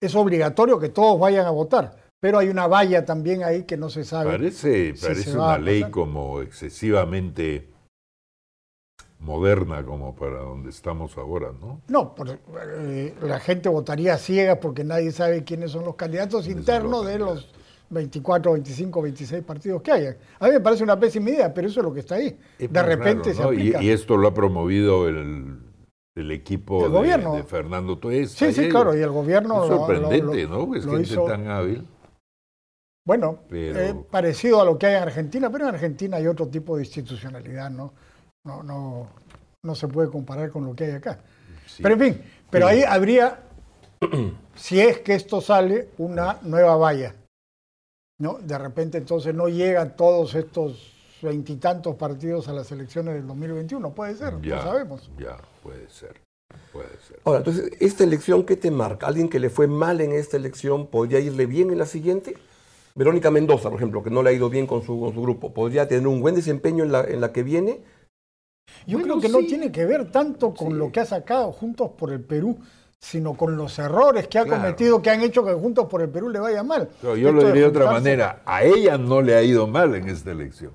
Es 0.00 0.14
obligatorio 0.14 0.78
que 0.78 0.88
todos 0.88 1.20
vayan 1.20 1.44
a 1.44 1.50
votar 1.50 2.06
pero 2.18 2.38
hay 2.38 2.48
una 2.48 2.66
valla 2.66 3.04
también 3.04 3.44
ahí 3.44 3.64
que 3.64 3.76
no 3.76 3.90
se 3.90 4.02
sabe. 4.02 4.30
Parece, 4.30 4.94
parece 5.00 5.32
una 5.32 5.58
ley 5.58 5.84
como 5.90 6.40
excesivamente 6.40 7.68
moderna 9.26 9.84
como 9.84 10.14
para 10.14 10.38
donde 10.38 10.70
estamos 10.70 11.18
ahora, 11.18 11.48
¿no? 11.60 11.80
No, 11.88 12.14
eh, 12.78 13.14
la 13.20 13.40
gente 13.40 13.68
votaría 13.68 14.16
ciega 14.16 14.60
porque 14.60 14.84
nadie 14.84 15.10
sabe 15.10 15.44
quiénes 15.44 15.72
son 15.72 15.84
los 15.84 15.96
candidatos 15.96 16.46
internos 16.48 17.04
de 17.04 17.18
los 17.18 17.52
24, 17.90 18.52
25, 18.52 19.02
26 19.02 19.42
partidos 19.42 19.82
que 19.82 19.92
hay. 19.92 20.06
A 20.38 20.46
mí 20.46 20.52
me 20.52 20.60
parece 20.60 20.84
una 20.84 20.98
pésima 20.98 21.30
idea, 21.30 21.52
pero 21.52 21.66
eso 21.66 21.80
es 21.80 21.84
lo 21.84 21.92
que 21.92 22.00
está 22.00 22.14
ahí. 22.14 22.38
de 22.58 22.82
repente 22.82 23.34
se 23.34 23.42
aplica. 23.42 23.82
Y, 23.82 23.90
esto 23.90 24.16
lo 24.16 24.28
ha 24.28 24.34
promovido 24.34 25.08
el, 25.08 25.60
equipo 26.30 26.88
de, 26.88 27.42
Fernando 27.42 27.98
Tuez. 27.98 28.30
Sí, 28.30 28.52
sí, 28.52 28.68
claro, 28.68 28.96
y 28.96 29.02
el 29.02 29.10
gobierno... 29.10 29.64
Es 29.64 29.68
sorprendente, 29.68 30.46
¿no? 30.46 30.74
Es 30.74 30.86
gente 30.86 31.16
tan 31.26 31.48
hábil. 31.48 31.86
Bueno, 33.04 33.40
eh, 33.52 33.94
parecido 34.10 34.60
a 34.60 34.64
lo 34.64 34.78
que 34.78 34.86
hay 34.86 34.94
en 34.96 35.02
Argentina, 35.02 35.50
pero 35.50 35.68
en 35.68 35.74
Argentina 35.74 36.16
hay 36.16 36.26
otro 36.26 36.48
tipo 36.48 36.76
de 36.76 36.82
institucionalidad, 36.82 37.70
¿no? 37.70 37.92
No, 38.46 38.62
no, 38.62 39.08
no 39.62 39.74
se 39.74 39.88
puede 39.88 40.08
comparar 40.08 40.50
con 40.50 40.64
lo 40.64 40.74
que 40.74 40.84
hay 40.84 40.92
acá. 40.92 41.18
Pero 41.82 41.94
en 41.94 42.00
fin, 42.00 42.22
pero 42.48 42.66
ahí 42.68 42.82
habría, 42.82 43.40
si 44.54 44.80
es 44.80 45.00
que 45.00 45.14
esto 45.14 45.40
sale, 45.40 45.88
una 45.98 46.38
nueva 46.42 46.76
valla. 46.76 47.14
¿no? 48.18 48.38
De 48.40 48.56
repente 48.56 48.98
entonces 48.98 49.34
no 49.34 49.48
llegan 49.48 49.96
todos 49.96 50.34
estos 50.34 50.92
veintitantos 51.20 51.96
partidos 51.96 52.48
a 52.48 52.52
las 52.52 52.70
elecciones 52.72 53.14
del 53.14 53.26
2021. 53.26 53.90
Puede 53.94 54.16
ser, 54.16 54.40
ya, 54.40 54.62
sabemos. 54.62 55.10
Ya, 55.18 55.36
puede 55.62 55.88
ser. 55.90 56.20
Puede 56.72 56.88
ser. 57.06 57.20
Ahora, 57.24 57.38
entonces, 57.38 57.72
¿esta 57.80 58.04
elección 58.04 58.44
qué 58.44 58.56
te 58.56 58.70
marca? 58.70 59.06
¿Alguien 59.06 59.28
que 59.28 59.40
le 59.40 59.50
fue 59.50 59.66
mal 59.66 60.00
en 60.00 60.12
esta 60.12 60.36
elección 60.36 60.86
podría 60.86 61.18
irle 61.18 61.46
bien 61.46 61.70
en 61.70 61.78
la 61.78 61.86
siguiente? 61.86 62.36
Verónica 62.94 63.30
Mendoza, 63.30 63.68
por 63.68 63.78
ejemplo, 63.78 64.02
que 64.02 64.10
no 64.10 64.22
le 64.22 64.30
ha 64.30 64.32
ido 64.32 64.48
bien 64.48 64.66
con 64.66 64.82
su, 64.82 64.98
grupo, 64.98 65.52
¿podría 65.52 65.86
tener 65.86 66.06
un 66.06 66.20
buen 66.20 66.34
desempeño 66.34 66.84
en 66.84 66.92
la, 66.92 67.04
en 67.04 67.20
la 67.20 67.32
que 67.32 67.42
viene? 67.42 67.80
Yo 68.86 69.00
creo 69.00 69.20
que 69.20 69.28
no 69.28 69.38
tiene 69.40 69.72
que 69.72 69.84
ver 69.84 70.10
tanto 70.10 70.54
con 70.54 70.78
lo 70.78 70.92
que 70.92 71.00
ha 71.00 71.06
sacado 71.06 71.52
Juntos 71.52 71.90
por 71.96 72.12
el 72.12 72.20
Perú, 72.20 72.58
sino 72.98 73.34
con 73.34 73.56
los 73.56 73.78
errores 73.78 74.28
que 74.28 74.38
ha 74.38 74.46
cometido 74.46 75.02
que 75.02 75.10
han 75.10 75.20
hecho 75.20 75.44
que 75.44 75.52
Juntos 75.52 75.86
por 75.86 76.02
el 76.02 76.08
Perú 76.08 76.28
le 76.28 76.38
vaya 76.38 76.62
mal. 76.62 76.88
yo 77.02 77.32
lo 77.32 77.44
diría 77.46 77.62
de 77.62 77.66
otra 77.66 77.90
manera, 77.90 78.42
a 78.44 78.64
ella 78.64 78.98
no 78.98 79.22
le 79.22 79.34
ha 79.34 79.42
ido 79.42 79.66
mal 79.66 79.94
en 79.94 80.08
esta 80.08 80.32
elección, 80.32 80.72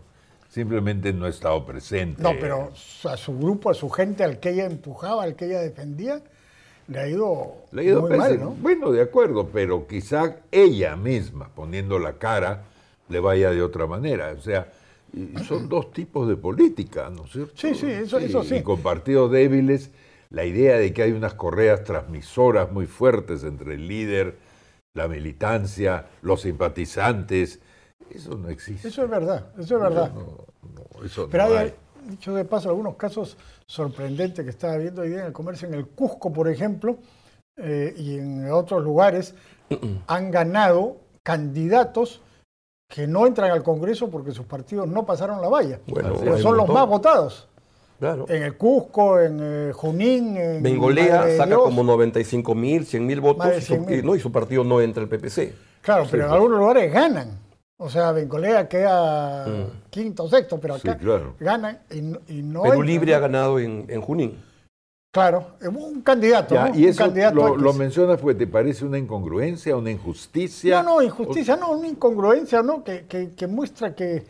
simplemente 0.50 1.13
no 1.13 1.25
ha 1.25 1.29
estado 1.29 1.65
presente. 1.65 2.22
No, 2.22 2.31
pero 2.39 2.72
a 3.10 3.17
su 3.17 3.38
grupo, 3.38 3.70
a 3.70 3.74
su 3.74 3.89
gente, 3.89 4.24
al 4.24 4.39
que 4.39 4.51
ella 4.51 4.65
empujaba, 4.65 5.24
al 5.24 5.36
que 5.36 5.46
ella 5.46 5.62
defendía, 5.62 6.22
le 6.88 7.00
ha 7.00 7.08
ido, 7.08 7.55
muy 7.72 8.17
mal, 8.17 8.39
¿no? 8.39 8.51
Bueno, 8.51 8.91
de 8.91 9.01
acuerdo, 9.01 9.48
pero 9.48 9.88
quizá 9.88 10.38
ella 10.51 10.96
misma, 10.96 11.50
poniendo 11.55 12.00
la 12.00 12.13
cara, 12.13 12.63
le 13.08 13.20
vaya 13.20 13.51
de 13.51 13.62
otra 13.62 13.88
manera. 13.88 14.34
O 14.38 14.41
sea, 14.41 14.67
son 15.48 15.68
dos 15.68 15.91
tipos 15.91 16.27
de 16.27 16.38
política, 16.38 17.10
¿no 17.10 17.25
es 17.25 17.32
cierto? 17.32 17.53
Sí, 17.56 17.75
sí, 17.75 17.88
eso 17.88 18.20
sí. 18.20 18.25
Eso 18.25 18.44
sí. 18.44 18.56
Y 18.56 18.63
con 18.63 18.82
partidos 18.82 19.32
débiles, 19.32 19.91
la 20.30 20.46
idea 20.46 20.77
de 20.77 20.94
que 20.94 21.03
hay 21.03 21.12
unas 21.12 21.34
correas 21.34 21.84
transmisoras 21.84 22.72
muy 22.72 22.88
fuertes 22.88 23.44
entre 23.44 23.75
el 23.75 23.88
líder, 23.88 24.38
la 24.94 25.08
militancia, 25.08 26.08
los 26.22 26.41
simpatizantes, 26.41 27.60
eso 28.10 28.38
no 28.38 28.50
existe. 28.50 28.88
Eso 28.88 29.03
es 29.03 29.10
verdad, 29.10 29.51
eso 29.58 29.75
es 29.75 29.82
verdad. 29.82 30.12
Pero 31.30 31.58
hay, 31.58 31.74
dicho 32.08 32.34
de 32.34 32.46
paso, 32.46 32.70
algunos 32.70 32.96
casos 32.96 33.38
sorprendentes 33.65 34.44
que 34.44 34.51
estaba 34.51 34.77
viendo 34.77 35.01
hoy 35.01 35.10
día 35.10 35.20
en 35.20 35.27
el 35.27 35.34
comercio, 35.34 35.68
en 35.68 35.74
el 35.74 35.88
Cusco, 35.88 36.32
por 36.32 36.50
ejemplo, 36.50 36.98
eh, 37.58 37.94
y 37.98 38.18
en 38.18 38.51
otros 38.51 38.84
lugares, 38.84 39.36
han 40.08 40.32
ganado 40.32 40.98
candidatos 41.24 42.22
que 42.93 43.07
no 43.07 43.25
entran 43.25 43.51
al 43.51 43.63
Congreso 43.63 44.10
porque 44.10 44.31
sus 44.31 44.45
partidos 44.45 44.88
no 44.88 45.05
pasaron 45.05 45.41
la 45.41 45.48
valla. 45.48 45.79
Bueno, 45.88 46.15
son 46.38 46.57
los 46.57 46.67
más 46.67 46.86
votados. 46.88 47.48
Claro. 48.00 48.25
En 48.27 48.43
el 48.43 48.57
Cusco, 48.57 49.19
en 49.19 49.39
eh, 49.41 49.71
Junín. 49.74 50.36
En 50.36 50.63
Bengolea 50.63 51.38
saca 51.38 51.55
como 51.55 51.83
95 51.83 52.55
mil, 52.55 52.86
100 52.86 53.05
mil 53.05 53.21
votos 53.21 53.48
y 53.57 53.62
su, 53.62 53.77
no, 54.03 54.15
y 54.15 54.19
su 54.19 54.31
partido 54.31 54.63
no 54.63 54.81
entra 54.81 55.03
al 55.03 55.10
PPC. 55.10 55.53
Claro, 55.81 56.05
pero 56.10 56.25
en 56.25 56.31
algunos 56.31 56.60
lugares 56.60 56.91
ganan. 56.91 57.39
O 57.77 57.89
sea, 57.89 58.12
Bencolea 58.12 58.67
queda 58.67 59.48
mm. 59.48 59.89
quinto 59.89 60.25
o 60.25 60.29
sexto, 60.29 60.60
pero 60.60 60.75
acá 60.75 61.00
gana 61.39 61.81
y, 61.89 62.41
no. 62.41 62.63
Perú 62.63 62.83
Libre 62.83 63.15
ha 63.15 63.19
ganado 63.19 63.60
en, 63.60 64.01
Junín. 64.01 64.38
Claro, 65.12 65.58
un 65.62 66.01
candidato. 66.01 66.56
Y 66.74 66.86
eso 66.88 67.06
lo, 67.34 67.74
mencionas 67.74 68.18
porque 68.18 68.39
te 68.39 68.48
parece 68.48 68.86
una 68.86 68.98
incongruencia, 68.98 69.75
una 69.75 69.91
injusticia. 69.91 70.82
No, 70.82 70.96
no, 70.96 71.01
injusticia, 71.01 71.58
no, 71.58 71.72
una 71.72 71.88
incongruencia, 71.88 72.63
¿no? 72.63 72.82
Que, 72.82 73.06
que, 73.36 73.48
muestra 73.48 73.94
que, 73.94 74.24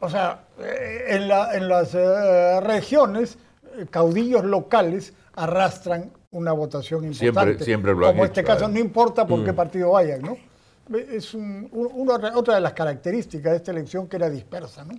o 0.00 0.08
sea, 0.10 0.44
eh, 0.58 1.04
en, 1.08 1.28
la, 1.28 1.56
en 1.56 1.66
las 1.66 1.94
eh, 1.94 2.60
regiones, 2.60 3.38
eh, 3.78 3.86
caudillos 3.88 4.44
locales 4.44 5.14
arrastran 5.34 6.12
una 6.30 6.52
votación 6.52 7.04
importante. 7.04 7.64
Siempre, 7.64 7.64
siempre 7.64 7.92
lo 7.94 8.08
Como 8.08 8.24
en 8.24 8.28
este 8.28 8.44
caso, 8.44 8.68
no 8.68 8.78
importa 8.78 9.26
por 9.26 9.42
qué 9.42 9.52
mm. 9.52 9.56
partido 9.56 9.92
vayan, 9.92 10.20
¿no? 10.20 10.36
es 10.94 11.36
otra 12.34 12.54
de 12.54 12.60
las 12.60 12.72
características 12.72 13.52
de 13.52 13.56
esta 13.58 13.70
elección 13.70 14.08
que 14.08 14.16
era 14.16 14.30
dispersa, 14.30 14.84
¿no? 14.84 14.94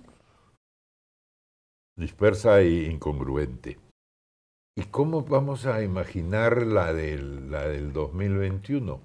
Dispersa 1.96 2.60
e 2.60 2.84
incongruente. 2.84 3.76
¿Y 4.76 4.82
cómo 4.84 5.22
vamos 5.22 5.66
a 5.66 5.82
imaginar 5.82 6.62
la 6.66 6.92
del, 6.92 7.50
la 7.50 7.66
del 7.66 7.92
2021? 7.92 9.00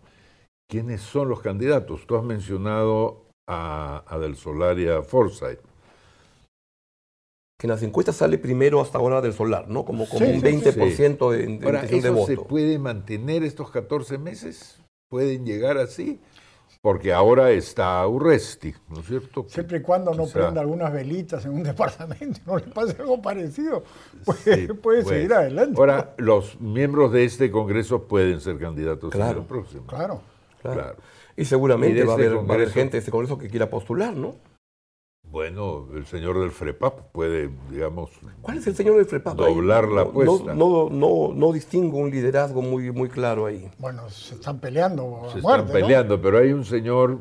¿Quiénes 0.70 1.02
son 1.02 1.30
los 1.30 1.42
candidatos? 1.42 2.06
Tú 2.08 2.16
has 2.16 2.24
mencionado 2.24 3.26
a, 3.48 4.04
a 4.08 4.20
Del 4.20 4.36
Solar 4.36 4.80
y 4.80 4.88
a 4.88 5.02
Forsyth. 5.02 5.60
Que 7.60 7.68
en 7.68 7.70
las 7.70 7.84
encuestas 7.84 8.18
sale 8.18 8.38
primero 8.38 8.82
hasta 8.82 8.98
ahora 8.98 9.22
Del 9.22 9.34
Solar, 9.34 9.68
¿no? 9.68 9.86
Como, 9.86 10.08
como 10.08 10.26
un 10.28 10.42
20% 10.42 11.32
de, 11.32 11.48
de, 11.58 11.66
Ahora, 11.66 11.84
¿eso 11.86 12.26
se 12.26 12.38
puede 12.38 12.80
mantener 12.80 13.44
estos 13.44 13.72
14 13.72 14.18
meses? 14.18 14.82
¿Pueden 15.10 15.46
llegar 15.46 15.78
así? 15.78 16.20
Porque 16.86 17.12
ahora 17.12 17.50
está 17.50 18.08
Urresti, 18.08 18.72
¿no 18.90 19.00
es 19.00 19.08
cierto? 19.08 19.48
Siempre 19.48 19.80
y 19.80 19.82
cuando 19.82 20.14
no 20.14 20.28
prenda 20.28 20.62
algunas 20.62 20.94
velitas 20.94 21.44
en 21.44 21.54
un 21.54 21.64
departamento, 21.64 22.42
no 22.46 22.58
le 22.58 22.68
pase 22.68 22.96
algo 23.02 23.20
parecido, 23.20 23.84
puede, 24.84 25.04
seguir 25.04 25.34
adelante. 25.34 25.80
Ahora, 25.80 26.14
los 26.18 26.62
miembros 26.62 27.12
de 27.12 27.26
este 27.26 27.50
Congreso 27.50 28.04
pueden 28.04 28.40
ser 28.40 28.60
candidatos 28.60 29.10
claro, 29.10 29.32
en 29.32 29.38
el 29.40 29.46
próximo. 29.46 29.88
Claro, 29.88 30.22
claro. 30.62 30.98
Y 31.36 31.46
seguramente 31.46 32.04
va, 32.04 32.14
a 32.14 32.18
este 32.18 32.28
haber, 32.28 32.48
va 32.48 32.54
a 32.54 32.56
haber 32.56 32.70
gente 32.70 32.92
de 32.92 33.00
este 33.00 33.10
Congreso 33.10 33.40
que 33.40 33.50
quiera 33.50 33.68
postular, 33.68 34.16
¿no? 34.16 34.36
Bueno, 35.36 35.90
el 35.94 36.06
señor 36.06 36.40
del 36.40 36.50
FREPAP 36.50 37.12
puede, 37.12 37.50
digamos. 37.70 38.10
¿Cuál 38.42 38.60
es 38.60 38.68
el 38.68 38.74
señor 38.74 38.96
del 38.96 39.06
FREPAP? 39.06 39.36
Doblar 39.36 39.90
la 39.90 40.04
apuesta. 40.04 40.54
No, 40.54 40.90
no, 40.90 41.34
no, 41.36 41.52
distingo 41.52 41.98
un 41.98 42.10
liderazgo 42.10 42.62
muy, 42.62 42.90
muy 42.94 43.10
claro 43.10 43.46
ahí. 43.46 43.70
Bueno, 43.78 44.10
se 44.10 44.36
están 44.36 44.62
peleando. 44.62 45.28
se 45.34 45.40
están 45.40 45.68
peleando, 45.68 46.22
pero 46.22 46.38
hay 46.38 46.54
un 46.54 46.64
señor, 46.64 47.20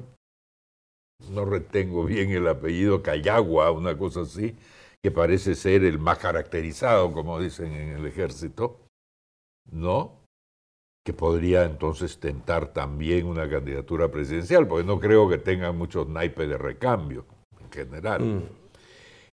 no 1.29 1.45
retengo 1.45 2.05
bien 2.05 2.31
el 2.31 2.47
apellido, 2.47 3.03
Cayagua, 3.03 3.73
una 3.73 3.99
cosa 3.99 4.21
así, 4.21 4.55
que 5.03 5.11
parece 5.11 5.57
ser 5.57 5.83
el 5.83 5.99
más 5.99 6.19
caracterizado, 6.19 7.11
como 7.11 7.41
dicen 7.41 7.73
en 7.73 7.89
el 7.97 8.07
ejército, 8.07 8.79
¿no? 9.73 10.21
Que 11.05 11.15
podría 11.15 11.65
entonces 11.65 12.21
tentar 12.21 12.73
también 12.73 13.27
una 13.27 13.51
candidatura 13.51 14.13
presidencial, 14.13 14.69
porque 14.69 14.87
no 14.87 15.01
creo 15.01 15.29
que 15.29 15.39
tenga 15.39 15.73
muchos 15.73 16.07
naipes 16.07 16.49
de 16.49 16.59
recambio 16.59 17.34
general. 17.75 18.23
Mm. 18.25 18.43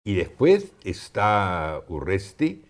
Y 0.05 0.15
después 0.15 0.71
está 0.85 1.81
Urresti, 1.89 2.63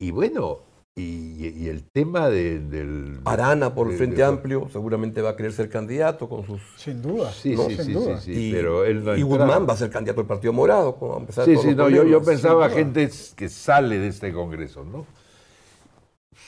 y 0.00 0.10
bueno, 0.10 0.66
Y, 1.00 1.46
y 1.56 1.68
el 1.68 1.84
tema 1.94 2.28
de- 2.28 2.58
del... 2.58 3.20
Arana 3.24 3.72
por 3.72 3.88
el 3.88 3.96
Frente 3.96 4.16
de- 4.16 4.24
Amplio 4.24 4.68
seguramente 4.72 5.22
va 5.22 5.30
a 5.30 5.36
querer 5.36 5.52
ser 5.52 5.68
candidato 5.70 6.28
con 6.28 6.44
sus... 6.44 6.60
Sin 6.76 7.00
duda. 7.00 7.30
Sí, 7.30 7.54
¿no? 7.54 7.68
sí, 7.68 7.76
sin 7.76 7.84
sí, 7.84 7.92
duda. 7.92 8.20
sí, 8.20 8.34
sí, 8.34 8.48
y, 8.48 8.52
pero 8.52 8.84
él 8.84 9.04
no 9.04 9.16
y. 9.16 9.22
Guzmán 9.22 9.64
va 9.68 9.74
a 9.74 9.76
ser 9.76 9.90
candidato 9.90 10.22
del 10.22 10.26
Partido 10.26 10.52
Morado, 10.52 10.96
como 10.96 11.14
a 11.14 11.18
empezar 11.18 11.44
Sí, 11.44 11.56
sí, 11.56 11.72
no, 11.76 11.88
yo, 11.88 12.02
yo 12.02 12.20
pensaba 12.20 12.68
gente 12.68 13.08
que 13.36 13.48
sale 13.48 14.00
de 14.00 14.08
este 14.08 14.32
Congreso, 14.32 14.82
¿no? 14.84 15.06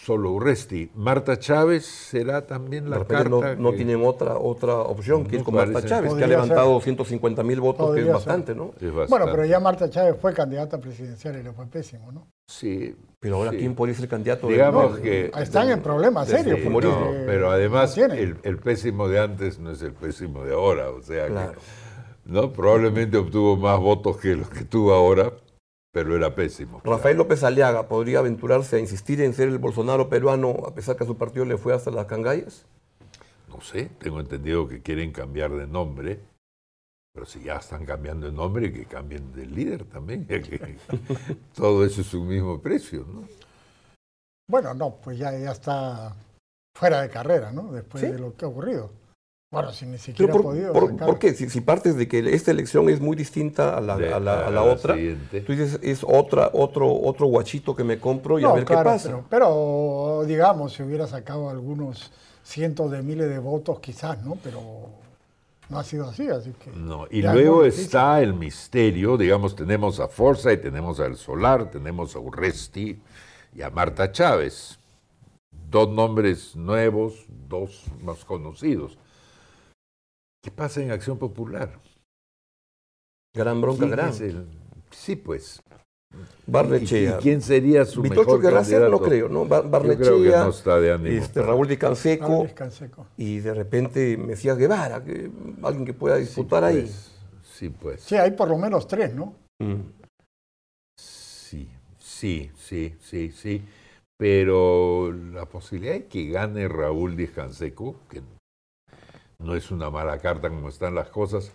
Solo 0.03 0.31
Urresti. 0.33 0.91
Marta 0.95 1.39
Chávez 1.39 1.85
será 1.85 2.47
también 2.47 2.89
la 2.89 3.05
carta 3.05 3.29
no, 3.29 3.55
no 3.57 3.71
que- 3.71 3.77
tienen 3.77 4.03
otra, 4.05 4.39
otra 4.39 4.77
opción 4.77 5.25
que 5.27 5.37
ir 5.37 5.41
No 5.41 5.45
con 5.45 5.55
Marta. 5.57 5.85
Chávez, 5.85 6.15
que 6.15 6.25
ha 6.25 6.27
levantado 6.27 6.75
ser. 6.77 6.85
150 6.85 7.43
mil 7.43 7.61
votos, 7.61 7.93
que 7.95 8.01
es 8.01 8.07
ser. 8.07 8.15
bastante, 8.15 8.55
¿no? 8.55 8.73
es 8.81 8.87
bastante. 8.95 9.11
Bueno, 9.11 9.27
pero 9.31 9.45
ya 9.45 9.61
Marta 9.61 9.91
Chávez 9.91 10.17
fue 10.21 10.33
candidata 10.33 10.79
presidencial 10.81 11.39
y 11.39 11.43
le 11.43 11.53
fue 11.53 11.67
pésimo, 11.67 12.11
¿no? 12.13 12.27
Sí. 12.47 12.97
Pero 13.21 13.37
ahora, 13.37 13.51
sí. 13.51 13.59
¿quién 13.59 13.75
podría 13.75 13.95
ser 13.95 14.09
candidato? 14.09 14.47
Digamos 14.49 14.99
que... 15.01 15.31
Están 15.39 15.69
en 15.71 15.83
problemas 15.83 16.27
Sí, 16.29 16.37
serios. 16.37 16.61
porque 16.73 16.89
no, 16.89 17.11
pero 17.27 17.51
además 17.51 17.97
el, 17.99 18.39
el 18.43 18.57
pésimo 18.59 19.07
de 19.09 19.21
antes 19.21 19.59
no 19.59 19.71
es 19.73 19.83
el 19.83 19.93
pésimo 19.93 20.43
de 20.45 20.55
ahora, 20.55 20.89
o 20.89 21.03
sea 21.03 21.27
que. 21.27 21.59
¿no? 22.25 22.51
Probablemente 22.53 23.19
obtuvo 23.19 23.57
más 23.59 23.79
votos 23.79 24.17
que 24.17 24.37
los 24.37 24.49
que 24.49 24.65
tuvo 24.65 24.95
ahora, 24.95 25.33
pero 25.93 26.17
era 26.17 26.35
pésimo. 26.35 26.81
Rafael 26.85 27.17
López 27.17 27.43
Aliaga 27.43 27.89
podría 27.89 28.21
aventurarse 28.21 28.77
a 28.77 28.79
insistir 28.79 29.21
en 29.21 29.35
ser 29.35 29.49
el 29.49 29.59
Bolsonaro 29.59 30.09
peruano 30.09 30.51
a 30.67 30.75
pesar 30.75 30.97
que 30.97 31.05
a 31.05 31.07
su 31.07 31.17
partido 31.17 31.45
le 31.45 31.57
fue 31.57 31.75
hasta 31.75 31.91
las 31.91 32.07
cangallas. 32.07 32.65
No 33.49 33.61
sé, 33.61 33.91
tengo 33.99 34.21
entendido 34.21 34.69
que 34.69 34.81
quieren 34.81 35.13
cambiar 35.13 35.51
de 35.53 35.67
nombre, 35.67 36.21
pero 37.13 37.27
si 37.27 37.43
ya 37.43 37.57
están 37.57 37.85
cambiando 37.85 38.27
de 38.27 38.33
nombre, 38.33 38.73
que 38.73 38.85
cambien 38.85 39.33
de 39.33 39.47
líder 39.47 39.85
también. 39.85 40.27
ya 40.29 40.41
que 40.43 40.77
todo 41.55 41.85
eso 41.85 42.03
es 42.03 42.15
un 42.15 42.29
mismo 42.29 42.61
precio, 42.61 43.05
¿no? 43.13 43.25
Bueno, 44.49 44.75
no, 44.75 44.97
pues 44.97 45.19
ya, 45.19 45.37
ya 45.37 45.53
está 45.53 46.15
fuera 46.75 47.03
de 47.03 47.09
carrera, 47.09 47.53
¿no? 47.53 47.73
Después 47.73 48.03
¿Sí? 48.03 48.11
de 48.11 48.19
lo 48.19 48.37
que 48.37 48.45
ha 48.45 48.49
ocurrido. 48.49 48.91
Bueno, 49.51 49.73
si 49.73 49.85
ni 49.85 49.99
siquiera 49.99 50.33
ha 50.33 50.37
por, 50.37 50.43
podido 50.45 50.73
por- 50.73 50.97
¿por 50.97 51.19
qué? 51.19 51.35
Si, 51.35 51.51
si 51.51 51.61
partes 51.61 51.97
de 51.97 52.07
que 52.07 52.21
esta 52.35 52.53
elección 52.53 52.89
es 52.89 53.01
muy 53.01 53.17
distinta 53.17 53.77
a 53.77 53.81
la, 53.81 53.97
De- 53.99 54.15
a 54.15 54.21
la- 54.21 54.47
a 54.47 54.51
la 54.51 54.61
a 54.61 54.63
otra, 54.63 54.95
siguiente. 54.95 55.41
tú 55.41 55.53
dices, 55.53 55.81
es 55.83 56.05
otra, 56.05 56.51
otro, 56.53 56.87
otro 57.03 57.27
guachito 57.27 57.75
que 57.75 57.83
me 57.83 57.99
compro 57.99 58.39
y 58.39 58.45
a 58.45 58.49
No, 58.49 58.55
ver 58.55 58.65
claro, 58.65 58.83
qué 58.83 58.95
pasa. 58.95 59.09
Pero, 59.09 59.25
pero, 59.29 60.25
digamos, 60.25 60.73
si 60.75 60.85
hubiera 60.85 61.09
sacado 61.09 61.51
algunos 61.51 62.13
cientos 62.45 62.93
de 62.93 63.03
miles 63.03 63.29
de 63.29 63.41
votos, 63.41 63.81
quizás, 63.81 64.23
¿no? 64.25 64.37
Pero 64.37 64.61
no 65.69 65.79
ha 65.81 65.85
sido 65.85 66.09
así, 66.09 66.29
así 66.29 66.53
que... 66.53 66.71
No, 66.71 67.07
y 67.11 67.23
luego 67.23 67.65
está 67.65 68.21
el 68.23 68.35
misterio, 68.35 69.17
digamos, 69.17 69.57
tenemos 69.57 69.99
a 69.99 70.07
Forza 70.09 70.53
y 70.53 70.59
tenemos 70.59 71.01
al 71.01 71.17
Solar, 71.17 71.71
tenemos 71.71 72.15
a 72.15 72.21
Urresti 72.21 72.99
y 73.55 73.63
a 73.63 73.71
Marta 73.71 74.13
Chávez. 74.13 74.79
Dos 75.71 75.89
nombres 75.89 76.55
nuevos, 76.57 77.27
dos 77.49 77.85
más 78.03 78.25
conocidos. 78.25 78.99
¿Qué 80.43 80.51
pasa 80.51 80.81
en 80.83 80.91
Acción 80.91 81.19
Popular? 81.19 81.79
Gran 83.35 83.61
bronca, 83.61 83.79
¿Quién 83.81 83.91
gran. 83.91 84.15
el- 84.23 84.47
Sí, 84.91 85.15
pues. 85.17 85.63
Barnechea. 86.47 87.13
¿Y, 87.13 87.15
y 87.15 87.23
quién 87.23 87.41
sería 87.43 87.85
su 87.85 88.03
Víctor 88.03 88.27
mejor 88.27 88.41
querrá 88.41 88.65
ser, 88.65 88.81
no 88.91 88.99
candidato? 88.99 89.05
creo, 89.05 89.29
¿no? 89.29 89.45
Bar- 89.47 89.65
Yo 89.65 89.71
creo 89.71 89.83
que 89.99 90.05
Barnechea, 90.05 90.45
no 90.45 90.51
está 90.51 90.81
de 90.81 90.93
ánimo. 90.93 91.23
este, 91.23 91.43
Raúl 91.43 91.69
Di 91.69 91.77
Canseco 91.77 92.47
Canseco. 92.55 93.07
y 93.17 93.39
de 93.39 93.55
repente 93.55 94.17
Mesías 94.17 94.59
Guevara, 94.59 95.05
que, 95.05 95.31
alguien 95.63 95.85
que 95.87 95.95
pueda 95.95 96.17
disputar 96.17 96.65
ahí. 96.65 96.81
Pues, 96.81 97.11
sí, 97.53 97.69
pues. 97.69 98.01
Sí, 98.03 98.17
hay 98.17 98.33
por 98.33 98.49
lo 98.49 98.59
menos 98.59 98.89
tres, 98.89 99.15
¿no? 99.15 99.35
Mm. 99.61 99.83
Sí, 100.99 101.69
sí, 101.99 102.51
sí, 102.59 102.97
sí, 103.01 103.31
sí. 103.31 103.63
Pero 104.19 105.13
la 105.13 105.47
posibilidad 105.47 105.95
de 105.95 106.07
que 106.07 106.29
gane 106.29 106.67
Raúl 106.67 107.17
Díaz 107.17 107.31
Canseco, 107.31 108.01
que 108.11 108.23
no 109.41 109.55
es 109.55 109.71
una 109.71 109.91
mala 109.91 110.19
carta 110.19 110.49
como 110.49 110.69
están 110.69 110.95
las 110.95 111.09
cosas, 111.09 111.53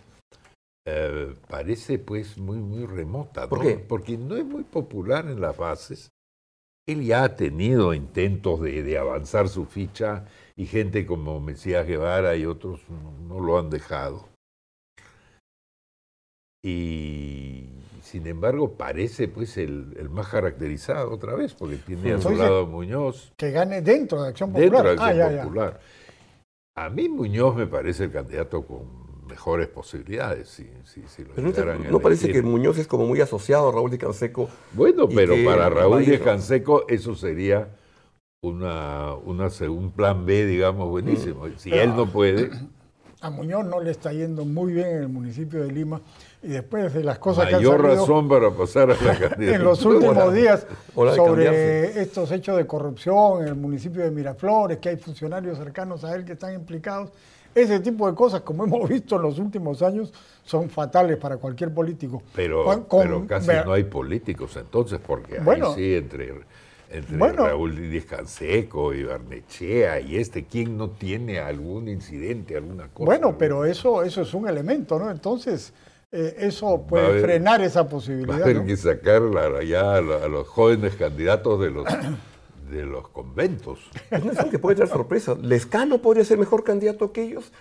eh, 0.86 1.34
parece 1.48 1.98
pues 1.98 2.38
muy, 2.38 2.58
muy 2.58 2.86
remota. 2.86 3.48
¿Por 3.48 3.58
¿no? 3.58 3.64
qué? 3.64 3.78
Porque 3.78 4.16
no 4.16 4.36
es 4.36 4.44
muy 4.44 4.62
popular 4.62 5.26
en 5.26 5.40
las 5.40 5.56
bases. 5.56 6.10
Él 6.88 7.04
ya 7.04 7.24
ha 7.24 7.34
tenido 7.34 7.94
intentos 7.94 8.60
de, 8.60 8.82
de 8.82 8.96
avanzar 8.96 9.48
su 9.48 9.64
ficha 9.64 10.24
y 10.54 10.66
gente 10.66 11.04
como 11.04 11.40
Mesías 11.40 11.86
Guevara 11.86 12.36
y 12.36 12.46
otros 12.46 12.80
no, 12.88 13.12
no 13.34 13.40
lo 13.40 13.58
han 13.58 13.70
dejado. 13.70 14.28
Y 16.64 17.68
sin 18.02 18.26
embargo 18.26 18.72
parece 18.72 19.26
pues 19.26 19.56
el, 19.56 19.94
el 19.98 20.08
más 20.08 20.28
caracterizado 20.28 21.12
otra 21.12 21.34
vez, 21.34 21.54
porque 21.54 21.76
tiene 21.76 22.12
a 22.12 22.20
su 22.20 22.30
lado 22.30 22.62
a 22.62 22.66
Muñoz 22.66 23.32
Que 23.36 23.50
gane 23.50 23.82
dentro 23.82 24.22
de 24.22 24.28
Acción 24.28 24.52
dentro 24.52 24.78
Popular. 24.78 24.96
de 24.96 25.02
ah, 25.02 25.28
Acción 25.28 25.54
ya, 25.54 25.72
ya. 25.72 25.80
A 26.78 26.90
mí 26.90 27.08
Muñoz 27.08 27.56
me 27.56 27.66
parece 27.66 28.04
el 28.04 28.12
candidato 28.12 28.66
con 28.66 29.06
mejores 29.28 29.66
posibilidades, 29.68 30.48
si, 30.48 30.68
si, 30.84 31.02
si 31.08 31.24
lo 31.24 31.34
Pero 31.34 31.48
no, 31.48 31.52
te- 31.52 31.90
no 31.90 32.00
parece 32.00 32.30
que. 32.30 32.42
Muñoz 32.42 32.78
es 32.78 32.86
como 32.86 33.06
muy 33.06 33.20
asociado 33.20 33.70
a 33.70 33.72
Raúl 33.72 33.90
Di 33.90 33.98
Canseco. 33.98 34.48
Bueno, 34.72 35.08
pero 35.08 35.34
para 35.44 35.70
Raúl 35.70 36.06
¿no? 36.06 36.24
Canseco 36.24 36.86
eso 36.88 37.14
sería 37.14 37.74
una, 38.42 39.14
una, 39.14 39.48
un 39.70 39.90
plan 39.92 40.26
B, 40.26 40.44
digamos, 40.46 40.88
buenísimo. 40.90 41.46
Si 41.56 41.70
Pero- 41.70 41.82
él 41.82 41.96
no 41.96 42.06
puede, 42.12 42.50
A 43.22 43.30
Muñoz 43.30 43.64
no 43.64 43.80
le 43.80 43.90
está 43.90 44.12
yendo 44.12 44.44
muy 44.44 44.74
bien 44.74 44.88
en 44.88 45.02
el 45.02 45.08
municipio 45.08 45.62
de 45.64 45.72
Lima 45.72 46.00
y 46.42 46.48
después 46.48 46.92
de 46.92 47.02
las 47.02 47.18
cosas 47.18 47.48
que 47.48 47.54
han 47.54 47.60
mayor 47.62 47.80
salido 47.82 48.00
razón 48.02 48.28
para 48.28 48.50
pasar 48.50 48.90
a 48.90 48.94
la 48.94 48.96
candidatura. 49.18 49.54
en 49.56 49.64
los 49.64 49.84
últimos 49.86 50.34
días 50.34 50.66
sobre 50.94 51.16
cambiarse. 51.46 52.00
estos 52.02 52.30
hechos 52.30 52.56
de 52.58 52.66
corrupción 52.66 53.40
en 53.42 53.48
el 53.48 53.54
municipio 53.54 54.02
de 54.04 54.10
Miraflores, 54.10 54.78
que 54.78 54.90
hay 54.90 54.96
funcionarios 54.98 55.56
cercanos 55.56 56.04
a 56.04 56.14
él 56.14 56.24
que 56.26 56.32
están 56.34 56.52
implicados. 56.54 57.10
Ese 57.54 57.80
tipo 57.80 58.06
de 58.06 58.14
cosas, 58.14 58.42
como 58.42 58.64
hemos 58.66 58.86
visto 58.86 59.16
en 59.16 59.22
los 59.22 59.38
últimos 59.38 59.80
años, 59.80 60.12
son 60.44 60.68
fatales 60.68 61.16
para 61.16 61.38
cualquier 61.38 61.72
político. 61.72 62.22
Pero, 62.34 62.64
Con- 62.64 62.84
con- 62.84 63.02
pero 63.02 63.26
casi 63.26 63.48
vea- 63.48 63.64
no 63.64 63.72
hay 63.72 63.84
políticos 63.84 64.54
entonces, 64.58 65.00
porque 65.04 65.38
Bueno. 65.40 65.68
ahí 65.70 65.74
sí, 65.74 65.94
entre, 65.94 66.34
entre 66.96 67.16
Bueno. 67.16 67.46
Raúl 67.46 67.76
Díaz 67.90 68.04
Canseco 68.06 68.92
y 68.94 69.04
Barnechea 69.04 70.00
y 70.00 70.16
este, 70.16 70.44
¿quién 70.44 70.76
no 70.76 70.90
tiene 70.90 71.38
algún 71.38 71.88
incidente, 71.88 72.56
alguna 72.56 72.88
cosa? 72.88 73.04
Bueno, 73.04 73.36
pero 73.38 73.64
eso, 73.64 74.02
eso 74.02 74.22
es 74.22 74.34
un 74.34 74.48
elemento, 74.48 74.98
¿no? 74.98 75.10
Entonces, 75.10 75.72
eh, 76.12 76.36
eso 76.38 76.82
puede 76.88 77.06
haber- 77.06 77.22
frenar 77.22 77.60
esa 77.62 77.82
Va 77.82 77.86
a 77.86 77.90
posibilidad. 77.90 78.42
haber 78.42 78.56
¿no? 78.56 78.66
que 78.66 78.76
sacar 78.76 79.22
la- 79.22 79.62
ya 79.62 79.96
a, 79.96 80.00
la- 80.00 80.24
a 80.24 80.28
los 80.28 80.46
jóvenes 80.48 80.94
candidatos 80.96 81.60
de 81.60 81.70
los, 81.70 81.84
de 82.70 82.84
los 82.84 83.08
conventos. 83.08 83.78
Es 84.10 84.22
una 84.22 84.30
elección 84.32 84.50
que 84.50 84.58
puede 84.58 84.76
traer 84.76 84.90
sorpresas. 84.90 85.38
Lescano 85.38 85.98
podría 85.98 86.24
ser 86.24 86.38
mejor 86.38 86.64
candidato 86.64 87.12
que 87.12 87.22
ellos. 87.22 87.52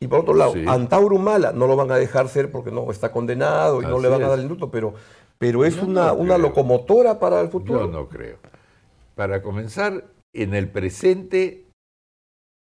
Y 0.00 0.06
por 0.08 0.20
otro 0.20 0.34
lado, 0.34 0.52
Sí. 0.54 0.64
Antauro 0.66 1.16
Humala 1.16 1.52
no 1.52 1.66
lo 1.66 1.76
van 1.76 1.90
a 1.90 1.96
dejar 1.96 2.28
ser 2.28 2.50
porque 2.50 2.70
no 2.70 2.90
está 2.90 3.10
condenado 3.12 3.80
y 3.80 3.86
no 3.86 3.98
le 4.00 4.08
van 4.08 4.20
a 4.20 4.24
es. 4.24 4.30
dar 4.30 4.38
el 4.38 4.42
indulto, 4.44 4.70
pero, 4.70 4.94
pero 5.38 5.64
es 5.64 5.76
Yo 5.76 5.84
una, 5.84 6.06
no 6.08 6.14
una 6.14 6.36
locomotora 6.36 7.18
para 7.18 7.40
el 7.40 7.48
futuro. 7.48 7.86
Yo 7.86 7.86
no 7.92 8.08
creo. 8.08 8.36
Para 9.14 9.42
comenzar, 9.42 10.12
en 10.32 10.54
el 10.54 10.70
presente, 10.70 11.66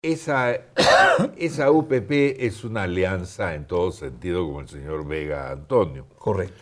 esa, 0.03 0.53
esa 1.37 1.71
UPP 1.71 2.11
es 2.39 2.63
una 2.63 2.83
alianza 2.83 3.53
en 3.55 3.67
todo 3.67 3.91
sentido, 3.91 4.45
como 4.45 4.61
el 4.61 4.67
señor 4.67 5.07
Vega 5.07 5.51
Antonio. 5.51 6.07
Correcto. 6.17 6.61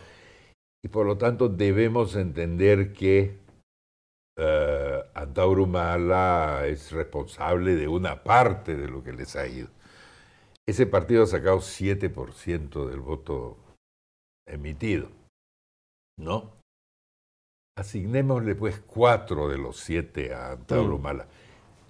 Y 0.83 0.89
por 0.89 1.05
lo 1.05 1.17
tanto 1.17 1.49
debemos 1.49 2.15
entender 2.15 2.93
que 2.93 3.39
eh, 4.37 5.03
Antauro 5.13 5.63
Humala 5.63 6.65
es 6.65 6.91
responsable 6.91 7.75
de 7.75 7.87
una 7.87 8.23
parte 8.23 8.75
de 8.75 8.87
lo 8.87 9.03
que 9.03 9.13
les 9.13 9.35
ha 9.35 9.47
ido. 9.47 9.69
Ese 10.65 10.85
partido 10.85 11.23
ha 11.23 11.27
sacado 11.27 11.57
7% 11.57 12.87
del 12.87 12.99
voto 12.99 13.57
emitido. 14.45 15.09
¿No? 16.17 16.58
Asignémosle 17.79 18.55
pues 18.55 18.81
cuatro 18.85 19.47
de 19.47 19.57
los 19.57 19.77
siete 19.77 20.33
a 20.33 20.51
Antauro 20.51 20.97
Mm. 20.97 21.21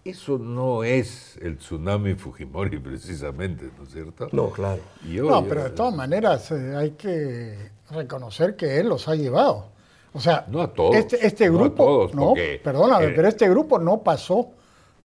Eso 0.06 0.38
no 0.38 0.84
es 0.84 1.38
el 1.42 1.58
tsunami 1.58 2.16
Fujimori 2.16 2.80
precisamente, 2.80 3.70
¿no 3.78 3.84
es 3.84 3.92
cierto? 3.92 4.30
No, 4.32 4.50
claro. 4.52 4.82
Y 5.04 5.18
No, 5.18 5.40
hoy, 5.40 5.46
pero 5.50 5.64
de 5.64 5.70
eh, 5.70 5.74
todas 5.74 5.96
maneras 5.96 6.52
eh, 6.52 6.76
hay 6.76 6.92
que 6.92 7.72
reconocer 7.92 8.56
que 8.56 8.80
él 8.80 8.90
los 8.90 9.08
ha 9.08 9.16
llevado. 9.16 9.72
O 10.14 10.20
sea, 10.20 10.46
No 10.48 10.62
a 10.62 10.74
todos, 10.74 10.96
este, 10.96 11.26
este 11.26 11.50
no 11.50 11.60
a 11.60 11.62
grupo, 11.64 11.84
todos, 11.84 12.16
no, 12.16 12.28
porque, 12.30 12.62
perdóname, 12.64 13.06
eh, 13.08 13.14
pero 13.16 13.28
este 13.28 13.50
grupo 13.50 13.78
no 13.78 14.02
pasó 14.02 14.52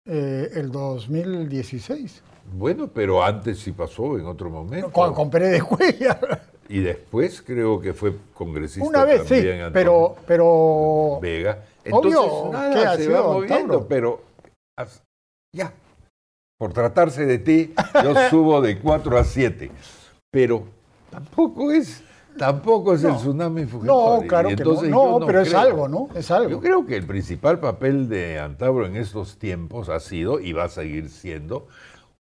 eh, 0.05 0.51
el 0.55 0.71
2016 0.71 2.23
Bueno, 2.53 2.89
pero 2.89 3.23
antes 3.23 3.59
sí 3.61 3.73
pasó 3.73 4.19
en 4.19 4.27
otro 4.27 4.51
momento. 4.51 4.91
con, 4.93 5.15
con 5.15 5.31
Pérez 5.31 5.53
de 5.53 5.63
Cuellar. 5.63 6.43
Y 6.73 6.81
después 6.81 7.43
creo 7.43 7.79
que 7.83 7.93
fue 7.93 8.15
congresista 8.33 8.89
Una 8.89 9.05
vez 9.05 9.25
sí, 9.25 9.35
también 9.35 9.61
Antonio 9.61 9.73
pero, 9.75 10.17
pero 10.27 11.19
Vega. 11.21 11.59
Entonces 11.85 12.17
Obvio 12.17 12.45
que 12.45 12.51
nada 12.51 12.93
ha 12.93 12.97
se 12.97 13.03
sido 13.03 13.13
va 13.13 13.33
moviendo, 13.35 13.73
Tauro. 13.75 13.89
pero 13.89 14.23
ya. 15.55 15.71
Por 16.59 16.73
tratarse 16.73 17.27
de 17.27 17.39
ti, 17.39 17.75
yo 18.03 18.15
subo 18.31 18.63
de 18.63 18.79
4 18.79 19.19
a 19.19 19.23
7. 19.23 19.71
Pero 20.31 20.65
tampoco 21.11 21.71
es 21.73 22.03
Tampoco 22.39 22.95
es 22.95 23.05
el 23.05 23.17
tsunami 23.17 23.67
Fujimori. 23.67 24.23
No, 24.23 24.27
claro 24.27 24.49
que 24.49 24.65
no. 24.65 25.19
No, 25.19 25.27
pero 25.27 25.43
es 25.43 25.53
algo, 25.53 25.87
¿no? 25.89 26.09
Es 26.15 26.31
algo. 26.31 26.49
Yo 26.49 26.61
creo 26.61 26.87
que 26.87 26.97
el 26.97 27.05
principal 27.05 27.61
papel 27.61 28.09
de 28.09 28.39
Antauro 28.39 28.87
en 28.87 28.97
estos 28.97 29.37
tiempos 29.37 29.91
ha 29.91 30.01
sido 30.01 30.41
y 30.41 30.55
va 30.55 30.65
a 30.65 30.69
seguir 30.71 31.11
siendo 31.11 31.69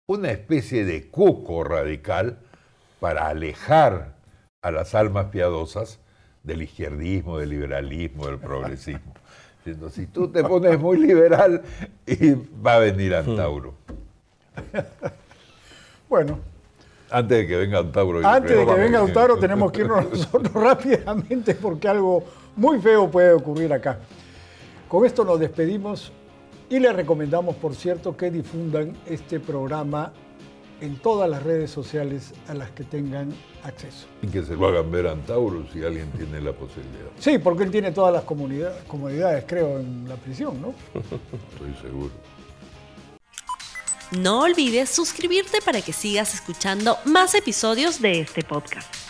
una 0.06 0.30
especie 0.30 0.84
de 0.84 1.08
cuco 1.08 1.64
radical 1.64 2.36
para 3.00 3.28
alejar 3.28 4.13
a 4.64 4.70
las 4.70 4.94
almas 4.94 5.26
piadosas 5.26 5.98
del 6.42 6.62
izquierdismo, 6.62 7.38
del 7.38 7.50
liberalismo, 7.50 8.26
del 8.26 8.38
progresismo. 8.38 9.12
si 9.90 10.06
tú 10.06 10.28
te 10.28 10.42
pones 10.42 10.80
muy 10.80 10.96
liberal, 10.96 11.62
va 12.66 12.76
a 12.76 12.78
venir 12.80 13.14
Antauro. 13.14 13.74
Bueno, 16.06 16.38
antes 17.10 17.38
de 17.38 17.46
que 17.46 17.56
venga 17.56 17.78
Antauro. 17.78 18.24
Antes 18.24 18.56
de 18.56 18.66
que 18.66 18.74
venga 18.74 19.00
Antauro 19.00 19.36
tenemos 19.36 19.72
que 19.72 19.80
irnos 19.80 20.08
nosotros 20.10 20.52
rápidamente 20.52 21.54
porque 21.54 21.88
algo 21.88 22.22
muy 22.54 22.78
feo 22.78 23.10
puede 23.10 23.32
ocurrir 23.32 23.72
acá. 23.72 23.98
Con 24.86 25.04
esto 25.04 25.24
nos 25.24 25.40
despedimos 25.40 26.12
y 26.68 26.78
les 26.78 26.94
recomendamos, 26.94 27.56
por 27.56 27.74
cierto, 27.74 28.16
que 28.16 28.30
difundan 28.30 28.96
este 29.06 29.40
programa 29.40 30.12
en 30.84 30.96
todas 30.96 31.28
las 31.28 31.42
redes 31.42 31.70
sociales 31.70 32.34
a 32.46 32.54
las 32.54 32.70
que 32.70 32.84
tengan 32.84 33.32
acceso. 33.62 34.06
Y 34.22 34.26
que 34.26 34.42
se 34.42 34.54
lo 34.54 34.68
hagan 34.68 34.90
ver 34.90 35.06
a 35.06 35.12
Antauro 35.12 35.66
si 35.72 35.82
alguien 35.82 36.10
tiene 36.12 36.40
la 36.40 36.52
posibilidad. 36.52 37.10
Sí, 37.18 37.38
porque 37.38 37.64
él 37.64 37.70
tiene 37.70 37.92
todas 37.92 38.12
las 38.12 38.24
comodidades, 38.24 39.44
creo, 39.46 39.78
en 39.78 40.08
la 40.08 40.16
prisión, 40.16 40.60
¿no? 40.60 40.74
Estoy 41.52 41.74
seguro. 41.82 42.10
No 44.20 44.42
olvides 44.42 44.90
suscribirte 44.90 45.58
para 45.64 45.80
que 45.80 45.92
sigas 45.92 46.34
escuchando 46.34 46.98
más 47.04 47.34
episodios 47.34 48.00
de 48.00 48.20
este 48.20 48.42
podcast. 48.42 49.03